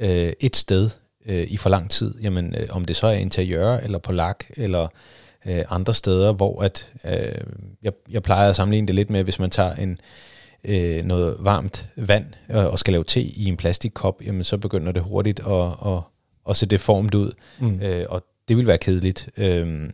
[0.00, 0.90] øh, et sted
[1.26, 4.44] øh, i for lang tid, jamen øh, om det så er interiør eller på lak
[4.56, 4.88] eller
[5.46, 7.44] øh, andre steder, hvor at øh,
[7.82, 9.98] jeg, jeg plejer at sammenligne det lidt med, hvis man tager en
[10.64, 14.92] øh, noget varmt vand og, og skal lave te i en plastikkop, jamen så begynder
[14.92, 16.00] det hurtigt at, at
[16.44, 17.80] og se det formt ud, mm.
[17.82, 19.28] øh, og det vil være kedeligt.
[19.36, 19.90] Øh,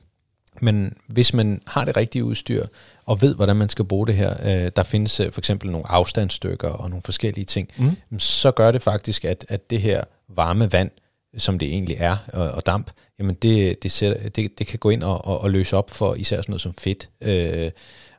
[0.61, 2.65] men hvis man har det rigtige udstyr,
[3.07, 5.89] og ved, hvordan man skal bruge det her, øh, der findes øh, for eksempel nogle
[5.89, 8.19] afstandsstykker og nogle forskellige ting, mm.
[8.19, 10.91] så gør det faktisk, at, at det her varme vand,
[11.37, 14.91] som det egentlig er, og, og damp, jamen det, det, sætter, det, det kan gå
[14.91, 17.71] ind og, og, og løse op for især sådan noget som fedt, øh,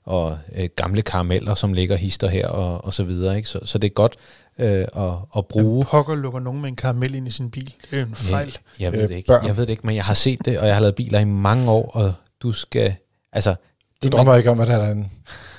[0.04, 3.38] og øh, gamle karameller, som ligger hister her, og, og så videre.
[3.38, 3.50] Ikke?
[3.50, 4.16] Så, så det er godt
[4.60, 5.84] øh, at, at bruge.
[5.84, 7.74] Hvem pokker lukker nogen med en karamel ind i sin bil?
[7.92, 8.58] Det er en fejl.
[8.80, 9.34] Ja, jeg ved det ikke.
[9.34, 11.26] Jeg ved det ikke, men jeg har set det, og jeg har lavet biler i
[11.26, 12.96] mange år, og du skal...
[13.34, 13.56] Altså,
[14.04, 15.10] du drømmer man, ikke om, hvad der er derinde.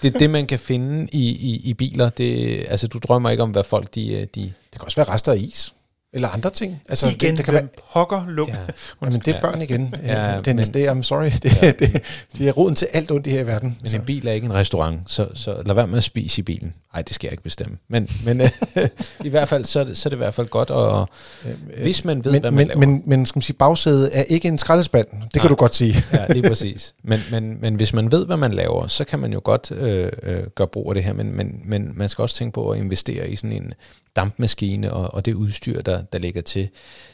[0.03, 2.09] Det er det, man kan finde i, i, i biler.
[2.09, 4.13] Det, altså, du drømmer ikke om, hvad folk de...
[4.15, 5.75] Øh, de det kan også være rester af is.
[6.15, 6.83] Eller andre ting.
[6.89, 8.49] Altså, igen, det, det kan være pokker luk.
[8.49, 8.55] Ja.
[9.03, 9.95] Jamen, det er børn igen.
[10.03, 11.71] ja, Dennis, men, det er, I'm sorry, det, ja.
[11.71, 12.03] det,
[12.39, 13.79] det er roden til alt ondt i her verden.
[13.81, 13.97] Men så.
[13.97, 16.75] en bil er ikke en restaurant, så, så lad være med at spise i bilen.
[16.95, 17.79] Nej, det skal jeg ikke bestemme.
[17.89, 18.49] Men, men øh,
[19.25, 21.09] i hvert fald, så er, det, så er det i hvert fald godt, og
[21.47, 22.81] øh, hvis man ved, men, hvad man men, laver.
[22.81, 25.07] Men, men skal man sige, bagsædet er ikke en skraldespand.
[25.07, 25.41] Det Nej.
[25.41, 25.95] kan du godt sige.
[26.13, 26.95] ja, lige præcis.
[27.03, 30.13] Men, men, men hvis man ved, hvad man laver, så kan man jo godt øh,
[30.23, 31.13] øh, gøre brug af det her.
[31.13, 33.75] Men, men, men man skal også tænke på at investere i sådan en
[34.17, 36.69] dampmaskine og, og det udstyr, der, der ligger til.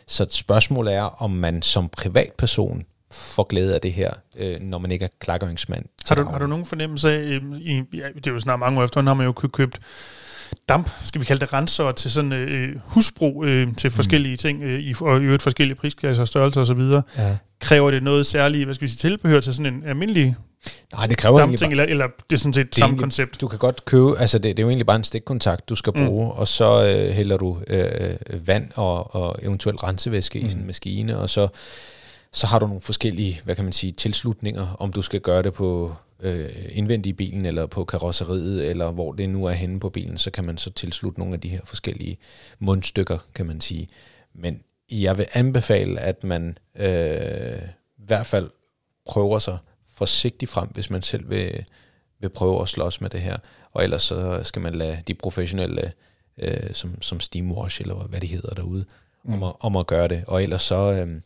[0.07, 4.91] Så spørgsmålet er, om man som privatperson får glæde af det her, øh, når man
[4.91, 5.85] ikke er klargøringsmand.
[6.09, 8.81] Har du, har du nogen fornemmelse af, øh, i, ja, det er jo snart mange
[8.81, 9.81] år efter, har man jo købt
[10.69, 14.39] damp, skal vi kalde det renser til sådan øh, husbrug øh, til forskellige mm.
[14.39, 16.81] ting, øh, i, og i øvrigt forskellige prisklasser, størrelser osv.
[17.19, 17.37] Ja.
[17.61, 20.37] Kræver det noget særligt, hvad skal vi sige, tilbehør til sådan en almindelig
[20.93, 23.41] Nej, det kræver egentlig bare, eller, eller det er sådan set det samme egentlig, koncept.
[23.41, 25.93] Du kan godt købe, altså det, det er jo egentlig bare en stikkontakt, du skal
[25.97, 26.07] mm.
[26.07, 26.31] bruge, mm.
[26.31, 30.47] og så øh, hælder du øh, vand og, og eventuelt rensevæske mm.
[30.47, 31.49] i sådan en maskine, og så,
[32.33, 35.55] så har du nogle forskellige, hvad kan man sige, tilslutninger, om du skal gøre det
[35.55, 39.89] på øh, indvendigt i bilen, eller på karosseriet, eller hvor det nu er henne på
[39.89, 42.19] bilen, så kan man så tilslutte nogle af de her forskellige
[42.59, 43.89] mundstykker, kan man sige.
[44.35, 44.61] Men
[44.91, 47.63] jeg vil anbefale, at man øh,
[47.99, 48.51] i hvert fald
[49.07, 49.59] prøver sig
[49.89, 51.65] forsigtigt frem, hvis man selv vil,
[52.21, 53.37] vil prøve at slås med det her.
[53.73, 55.93] Og ellers så skal man lade de professionelle,
[56.39, 58.85] øh, som, som Steamwash, eller hvad de hedder derude,
[59.25, 59.33] mm.
[59.33, 60.25] om, at, om at gøre det.
[60.27, 60.93] Og ellers så...
[60.93, 61.21] Øh,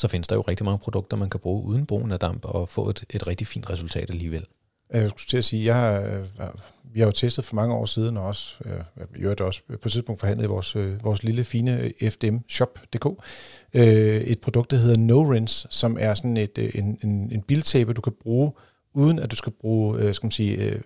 [0.00, 2.68] så findes der jo rigtig mange produkter, man kan bruge uden brugen af damp, og
[2.68, 4.46] få et, et rigtig fint resultat alligevel.
[4.92, 6.48] Jeg skulle til at sige, jeg har, øh,
[6.92, 9.92] vi har jo testet for mange år siden, og også, øh, jeg også på et
[9.92, 13.24] tidspunkt forhandlet i vores, øh, vores lille fine øh, fdmshop.dk,
[13.72, 18.00] et produkt, der hedder No Rinse, som er sådan et, en, en, en biltape, du
[18.00, 18.52] kan bruge,
[18.94, 20.82] uden at du skal bruge skal man sige,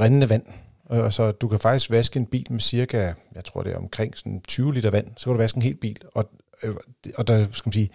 [0.00, 0.42] rindende vand.
[0.84, 4.16] Og så du kan faktisk vaske en bil med cirka, jeg tror det er omkring
[4.16, 6.30] sådan 20 liter vand, så kan du vaske en hel bil, og
[7.16, 7.88] og der skal man sige,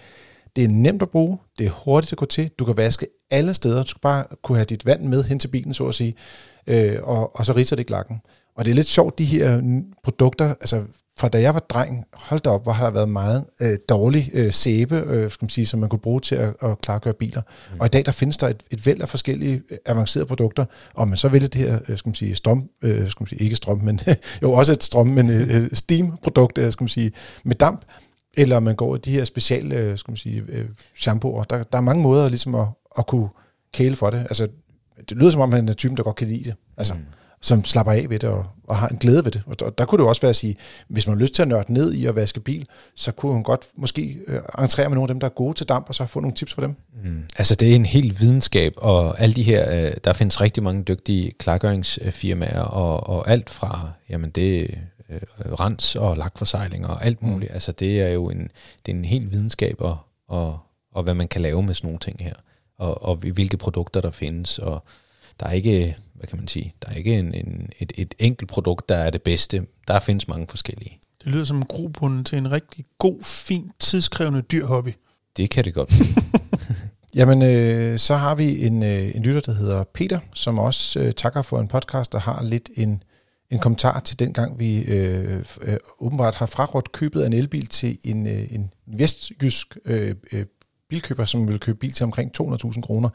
[0.56, 3.54] det er nemt at bruge, det er hurtigt at gå til, du kan vaske alle
[3.54, 6.14] steder, du skal bare kunne have dit vand med hen til bilen, så at sige,
[6.68, 8.22] øh, og, og så riser det ikke lakken.
[8.56, 10.84] Og det er lidt sjovt, de her produkter, altså
[11.20, 14.32] fra da jeg var dreng, hold da op, hvor har der været meget øh, dårlig
[14.34, 17.42] øh, sæbe, øh, skal man sige, som man kunne bruge til at, at klargøre biler.
[17.72, 17.80] Mm.
[17.80, 21.08] Og i dag, der findes der et, et væld af forskellige øh, avancerede produkter, og
[21.08, 23.56] man så vælger det her, øh, skal man sige, strøm, øh, skal man sige, ikke
[23.56, 24.00] strøm, men
[24.44, 27.12] jo også et strøm, men øh, steam-produkt, øh, skal man sige,
[27.44, 27.86] med damp,
[28.38, 30.66] eller man går i de her specielle øh, skal man sige, øh,
[30.96, 31.44] shampooer.
[31.44, 32.68] Der, der er mange måder ligesom at,
[32.98, 33.30] at kunne
[33.74, 34.20] kæle for det.
[34.20, 34.48] Altså,
[35.10, 36.54] det lyder som om, han er typen, der godt kan lide det.
[36.78, 37.00] Altså, mm.
[37.42, 39.44] Som slapper af ved det og, og har en glæde ved det.
[39.46, 40.56] Og der, der kunne det også være at sige,
[40.88, 43.44] hvis man har lyst til at nørde ned i at vaske bil, så kunne hun
[43.44, 46.06] godt måske øh, entrere med nogle af dem, der er gode til damp, og så
[46.06, 46.76] få nogle tips for dem.
[47.04, 47.24] Mm.
[47.38, 50.84] Altså det er en helt videnskab, og alle de her, øh, der findes rigtig mange
[50.84, 54.78] dygtige klargøringsfirmaer, og, og alt fra, jamen det
[55.14, 57.30] øh, rens og lakforsejling og alt mm.
[57.30, 57.52] muligt.
[57.52, 57.54] Mm.
[57.54, 58.50] Altså det er jo en,
[58.86, 59.98] det er en helt videnskab og,
[60.28, 60.60] og,
[60.92, 62.34] og hvad man kan lave med sådan nogle ting her.
[62.78, 64.60] Og, og hvilke produkter der findes.
[64.60, 64.84] Og
[65.40, 68.50] der er ikke, hvad kan man sige, der er ikke en, en, et, et enkelt
[68.50, 69.66] produkt, der er det bedste.
[69.88, 71.00] Der findes mange forskellige.
[71.24, 74.94] Det lyder som en grobund til en rigtig god, fin, tidskrævende dyr hobby.
[75.38, 75.94] Det kan det godt
[77.16, 81.14] Jamen, øh, så har vi en, øh, en lytter, der hedder Peter, som også øh,
[81.14, 83.04] takker for en podcast, der har lidt en
[83.52, 87.68] en kommentar til den gang, vi øh, øh, åbenbart har frarådt købet af en elbil
[87.68, 90.46] til en, øh, en vestjysk øh, øh,
[90.90, 93.10] bilkøber, som ville købe bil til omkring 200.000 kroner.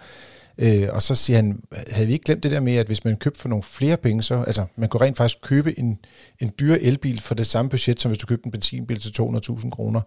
[0.59, 3.17] Øh, og så siger han, havde vi ikke glemt det der med, at hvis man
[3.17, 5.99] købte for nogle flere penge, så altså, man kunne rent faktisk købe en,
[6.39, 9.71] en dyr elbil for det samme budget, som hvis du købte en benzinbil til 200.000
[9.71, 10.01] kroner.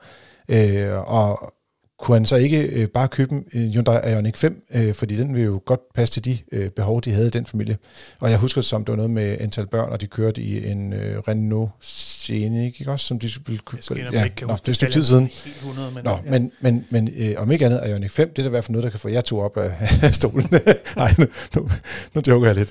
[0.50, 1.54] Øh, og,
[2.02, 5.44] kunne han så ikke øh, bare købe en Hyundai Ioniq 5, øh, fordi den vil
[5.44, 7.78] jo godt passe til de øh, behov, de havde i den familie.
[8.20, 10.68] Og jeg husker det som, det var noget med antal børn, og de kørte i
[10.72, 13.84] en øh, Renault Scenic, ikke også, som de ville købe.
[14.14, 15.30] Ja, ikke kan nå, det er et stykke tid siden.
[15.46, 16.32] 100, men, nå, ja.
[16.32, 18.74] men, men, men øh, om ikke andet, Ioniq 5, det er da i hvert fald
[18.74, 19.74] noget, der kan få jer to op af,
[20.04, 20.50] af stolen.
[20.96, 21.26] Nej, nu,
[21.56, 21.70] nu,
[22.14, 22.70] nu joker jeg lidt.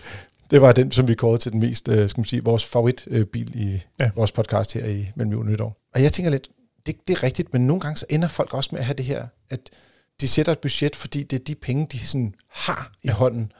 [0.50, 3.50] Det var den, som vi kårede til den mest, øh, skal man sige, vores favoritbil
[3.54, 4.10] i ja.
[4.16, 5.76] vores podcast her i Mellem Jul Nytår.
[5.94, 6.48] Og jeg tænker lidt,
[6.86, 9.04] det, det er rigtigt, men nogle gange så ender folk også med at have det
[9.04, 9.70] her, at
[10.20, 13.52] de sætter et budget, fordi det er de penge, de sådan har i hånden,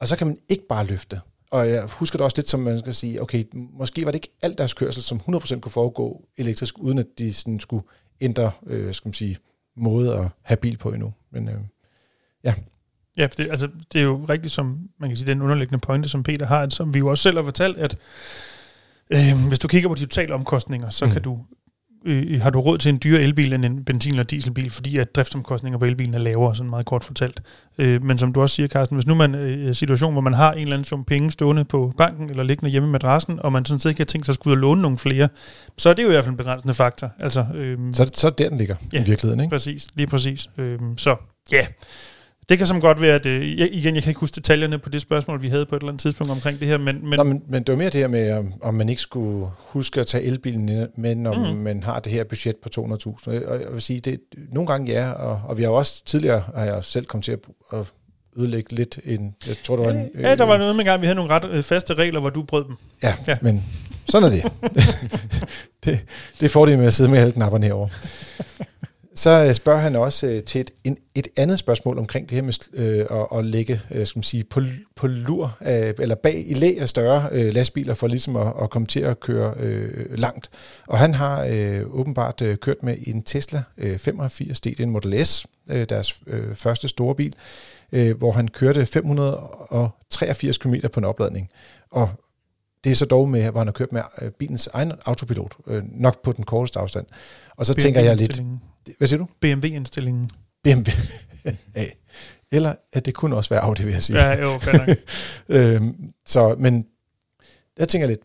[0.00, 1.20] og så kan man ikke bare løfte.
[1.50, 4.36] Og jeg husker det også lidt som, man skal sige, okay, måske var det ikke
[4.42, 7.82] alt deres kørsel, som 100% kunne foregå elektrisk, uden at de sådan skulle
[8.20, 9.36] ændre, øh, skal man sige,
[9.76, 11.12] måde at have bil på endnu.
[11.32, 11.54] Men øh,
[12.44, 12.54] ja.
[13.16, 16.08] Ja, for det, altså, det er jo rigtigt, som man kan sige, den underliggende pointe,
[16.08, 17.96] som Peter har, at, som vi jo også selv har fortalt, at
[19.10, 21.12] øh, hvis du kigger på de totale omkostninger, så mm.
[21.12, 21.44] kan du
[22.06, 25.14] øh, har du råd til en dyre elbil end en benzin- eller dieselbil, fordi at
[25.14, 27.42] driftsomkostninger på elbilen er lavere, sådan meget kort fortalt.
[27.78, 30.20] Øh, men som du også siger, Carsten, hvis nu man øh, i en situation, hvor
[30.20, 33.40] man har en eller anden sum penge stående på banken, eller liggende hjemme med madrassen,
[33.42, 35.28] og man sådan set ikke har tænkt sig at skulle ud og låne nogle flere,
[35.78, 37.10] så er det jo i hvert fald en begrænsende faktor.
[37.20, 39.50] Altså, øh, så, så er det der, den ligger ja, i virkeligheden, ikke?
[39.50, 39.86] præcis.
[39.94, 40.50] Lige præcis.
[40.58, 41.16] Øh, så
[41.52, 41.66] ja, yeah.
[42.48, 45.00] Det kan som godt være, at øh, igen, jeg kan ikke huske detaljerne på det
[45.00, 47.08] spørgsmål, vi havde på et eller andet tidspunkt omkring det her, men...
[47.08, 50.00] Men, Nå, men, men det var mere det her med, om man ikke skulle huske
[50.00, 51.56] at tage elbilen med, når mm.
[51.56, 53.28] man har det her budget på 200.000.
[53.28, 54.20] Og jeg vil sige, det
[54.52, 57.38] nogle gange ja, og, og vi har også tidligere, har jeg selv kommet til at,
[57.72, 57.92] at
[58.36, 59.34] ødelægge lidt en...
[59.46, 60.08] Jeg tror, der var en...
[60.20, 62.42] Ja, der var noget med gang, vi havde nogle ret øh, faste regler, hvor du
[62.42, 62.76] brød dem.
[63.02, 63.36] Ja, ja.
[63.42, 63.64] men
[64.08, 64.52] sådan er det.
[65.84, 66.00] det.
[66.40, 67.88] Det får de med at sidde med alle knapperne herovre.
[69.16, 72.42] Så øh, spørger han også øh, til et, en, et andet spørgsmål omkring det her
[72.42, 74.60] med øh, at, at lægge øh, skal man sige, på,
[74.96, 78.70] på lur, øh, eller bag i læ af større øh, lastbiler, for ligesom at, at
[78.70, 80.50] komme til at køre øh, langt.
[80.86, 85.46] Og han har øh, åbenbart øh, kørt med en Tesla øh, 85 DD Model S,
[85.70, 87.34] øh, deres øh, første store bil,
[87.92, 91.50] øh, hvor han kørte 583 km på en opladning.
[91.90, 92.10] Og
[92.84, 95.82] det er så dog med, hvor han har kørt med øh, bilens egen autopilot, øh,
[95.92, 97.06] nok på den korteste afstand.
[97.56, 98.42] Og så BMW tænker jeg lidt,
[98.98, 99.26] hvad siger du?
[99.40, 100.30] BMW-indstillingen.
[100.64, 100.90] BMW.
[102.52, 104.18] Eller at det kunne også være Audi, vil jeg sige.
[104.18, 104.60] Ja, jo,
[105.56, 106.86] øhm, så, men
[107.78, 108.20] jeg tænker lidt,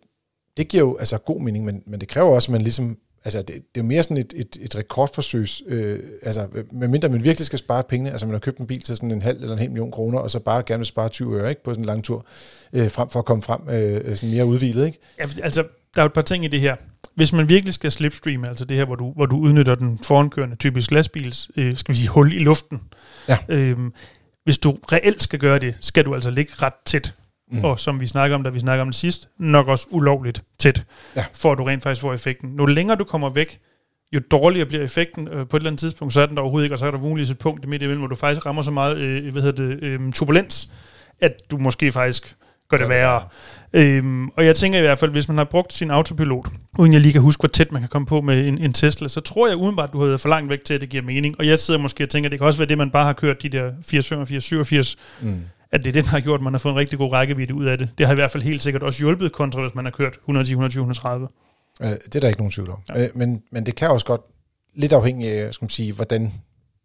[0.58, 3.40] det giver jo altså god mening, men, men det kræver også, at man ligesom altså
[3.40, 7.46] det, det er jo mere sådan et, et, et rekordforsøg, øh, altså medmindre man virkelig
[7.46, 9.60] skal spare penge, altså man har købt en bil til sådan en halv eller en
[9.60, 11.86] hel million kroner, og så bare gerne vil spare 20 øre ikke, på sådan en
[11.86, 12.26] lang tur,
[12.74, 14.86] øh, frem for at komme frem øh, sådan mere udvilet.
[14.86, 15.00] Ikke?
[15.20, 15.64] Ja, altså
[15.96, 16.76] der er et par ting i det her.
[17.16, 20.56] Hvis man virkelig skal slipstreame, altså det her, hvor du, hvor du udnytter den forankørende
[20.56, 22.82] typisk lastbils, øh, skal vi sige, hul i luften.
[23.28, 23.38] Ja.
[23.50, 23.78] Øh,
[24.44, 27.16] hvis du reelt skal gøre det, skal du altså ligge ret tæt
[27.52, 27.64] mm.
[27.64, 30.86] og som vi snakker om, da vi snakker om det sidst, nok også ulovligt tæt,
[31.16, 31.26] ja.
[31.34, 32.50] for at du rent faktisk får effekten.
[32.50, 33.60] Nu længere du kommer væk,
[34.16, 35.28] jo dårligere bliver effekten.
[35.28, 36.92] Øh, på et eller andet tidspunkt, så er den der overhovedet ikke, og så er
[36.92, 39.64] der muligvis et punkt midt imellem, hvor du faktisk rammer så meget øh, hvad hedder
[39.64, 40.70] det, øh, turbulens,
[41.22, 42.36] at du måske faktisk
[42.70, 43.24] gør det værre.
[43.74, 46.48] Øhm, og jeg tænker i hvert fald, hvis man har brugt sin autopilot,
[46.80, 49.08] uden jeg lige kan huske, hvor tæt man kan komme på med en, en Tesla,
[49.08, 51.04] så tror jeg udenbart, at du har været for langt væk til, at det giver
[51.04, 51.36] mening.
[51.40, 53.14] Og jeg sidder måske og tænker, at det kan også være det, man bare har
[53.14, 55.42] kørt de der 80, 85, 87 mm
[55.72, 57.54] at det er den, der har gjort, at man har fået en rigtig god rækkevidde
[57.54, 57.90] ud af det.
[57.98, 60.52] Det har i hvert fald helt sikkert også hjulpet kontra, hvis man har kørt 110,
[60.52, 61.28] 120, 130.
[61.82, 62.78] Det er der ikke nogen tvivl om.
[62.90, 63.04] Ja.
[63.04, 64.22] Øh, men, men det kan også godt,
[64.76, 66.34] lidt afhængig af, skal man sige, hvordan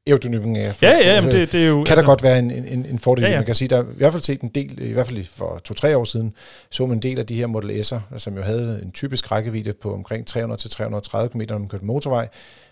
[0.07, 0.73] aerodynamikken er.
[0.83, 1.75] Ja, ja, men det, det er jo...
[1.75, 3.25] Kan altså, der godt være en, en, en fordel.
[3.25, 3.37] Ja, ja.
[3.37, 5.97] Man kan sige, der i hvert fald set en del, i hvert fald for to-tre
[5.97, 6.35] år siden,
[6.71, 9.73] så man en del af de her Model S'er, som jo havde en typisk rækkevidde
[9.73, 12.29] på omkring 300-330 km, når man kørte motorvej,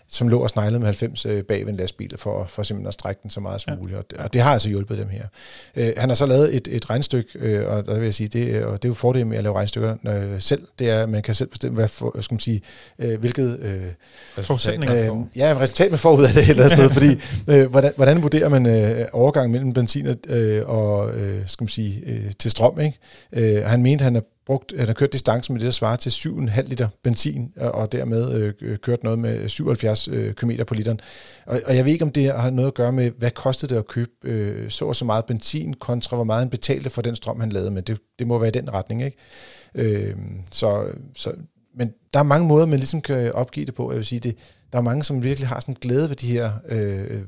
[0.07, 2.93] som lå og sneglede med 90 øh, bag ved en lastbil, for, for simpelthen at
[2.93, 3.79] strække den så meget som ja.
[3.79, 3.97] muligt.
[3.97, 5.23] Og det, og det har altså hjulpet dem her.
[5.75, 8.63] Øh, han har så lavet et, et regnstykke, øh, og der vil jeg sige, det,
[8.63, 11.21] og det er jo fordelen med at lave regnstykker øh, selv, det er, at man
[11.21, 12.61] kan selv bestemme, hvad for, skal man sige,
[12.99, 13.81] øh, hvilket øh,
[14.37, 17.69] resultat, øh, ja, resultat man får ud af det et eller andet sted, fordi øh,
[17.71, 22.03] hvordan, hvordan vurderer man øh, overgangen mellem benzin og, øh, og øh, skal man sige,
[22.05, 22.97] øh, til strøm, ikke?
[23.33, 26.61] Øh, han mente, han er brugt, eller kørt distancen med det, der svarer til 7,5
[26.61, 30.99] liter benzin, og dermed øh, øh, kørt noget med 77 øh, km på literen.
[31.45, 33.79] Og, og jeg ved ikke, om det har noget at gøre med, hvad kostede det
[33.79, 37.15] at købe øh, så og så meget benzin, kontra hvor meget han betalte for den
[37.15, 39.17] strøm, han lavede, men det, det må være i den retning, ikke?
[39.75, 40.15] Øh,
[40.51, 41.33] så, så,
[41.77, 43.91] men der er mange måder, man ligesom kan opgive det på.
[43.91, 44.37] Jeg vil sige, det,
[44.71, 47.21] der er mange, som virkelig har sådan glæde ved de her, øh,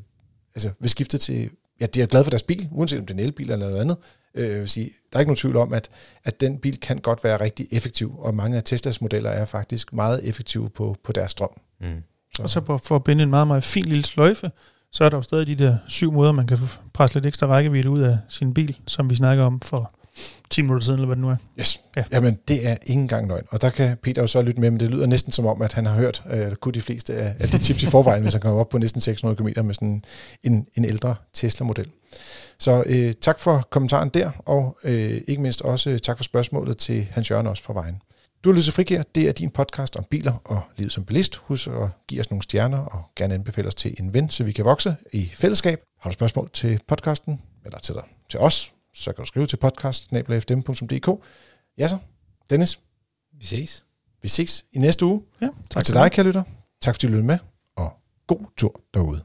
[0.55, 1.49] altså ved skiftet til,
[1.81, 3.81] ja, de er glade for deres bil, uanset om det er en elbil eller noget
[3.81, 3.97] andet,
[4.35, 5.89] øh, vil sige, der er ikke nogen tvivl om, at,
[6.23, 9.93] at den bil kan godt være rigtig effektiv, og mange af Teslas modeller er faktisk
[9.93, 11.49] meget effektive på, på deres strøm.
[11.81, 12.03] Mm.
[12.35, 12.43] Så.
[12.43, 14.51] Og så for, for at binde en meget, meget fin lille sløjfe,
[14.91, 16.57] så er der jo stadig de der syv måder, man kan
[16.93, 19.96] presse lidt ekstra rækkevidde ud af sin bil, som vi snakker om for
[20.49, 21.35] 10 minutter siden, eller hvad det nu er.
[21.59, 21.81] Yes.
[21.95, 22.03] Ja.
[22.11, 23.43] Jamen, det er ikke engang løgn.
[23.49, 25.73] Og der kan Peter jo så lytte med, men det lyder næsten som om, at
[25.73, 28.41] han har hørt uh, kunne de fleste af, af de tips i forvejen, hvis han
[28.41, 30.03] kommer op på næsten 600 km med sådan
[30.43, 31.87] en, en ældre Tesla-model.
[32.59, 37.07] Så øh, tak for kommentaren der, og øh, ikke mindst også tak for spørgsmålet til
[37.11, 38.01] Hans Jørgen også fra vejen.
[38.43, 39.03] Du har lyttet til Frigær.
[39.15, 41.35] Det er din podcast om biler og livet som bilist.
[41.35, 44.51] Husk at give os nogle stjerner og gerne anbefale os til en ven, så vi
[44.51, 45.79] kan vokse i fællesskab.
[45.99, 49.57] Har du spørgsmål til podcasten, eller til, dig, til os, så kan du skrive til
[49.57, 50.11] podcast
[51.77, 51.97] Ja så,
[52.49, 52.79] Dennis.
[53.33, 53.85] Vi ses.
[54.21, 55.23] Vi ses i næste uge.
[55.41, 56.43] Ja, tak og til dig, kære lytter.
[56.81, 57.39] Tak fordi du lyttede med,
[57.75, 57.93] og
[58.27, 59.23] god tur derude.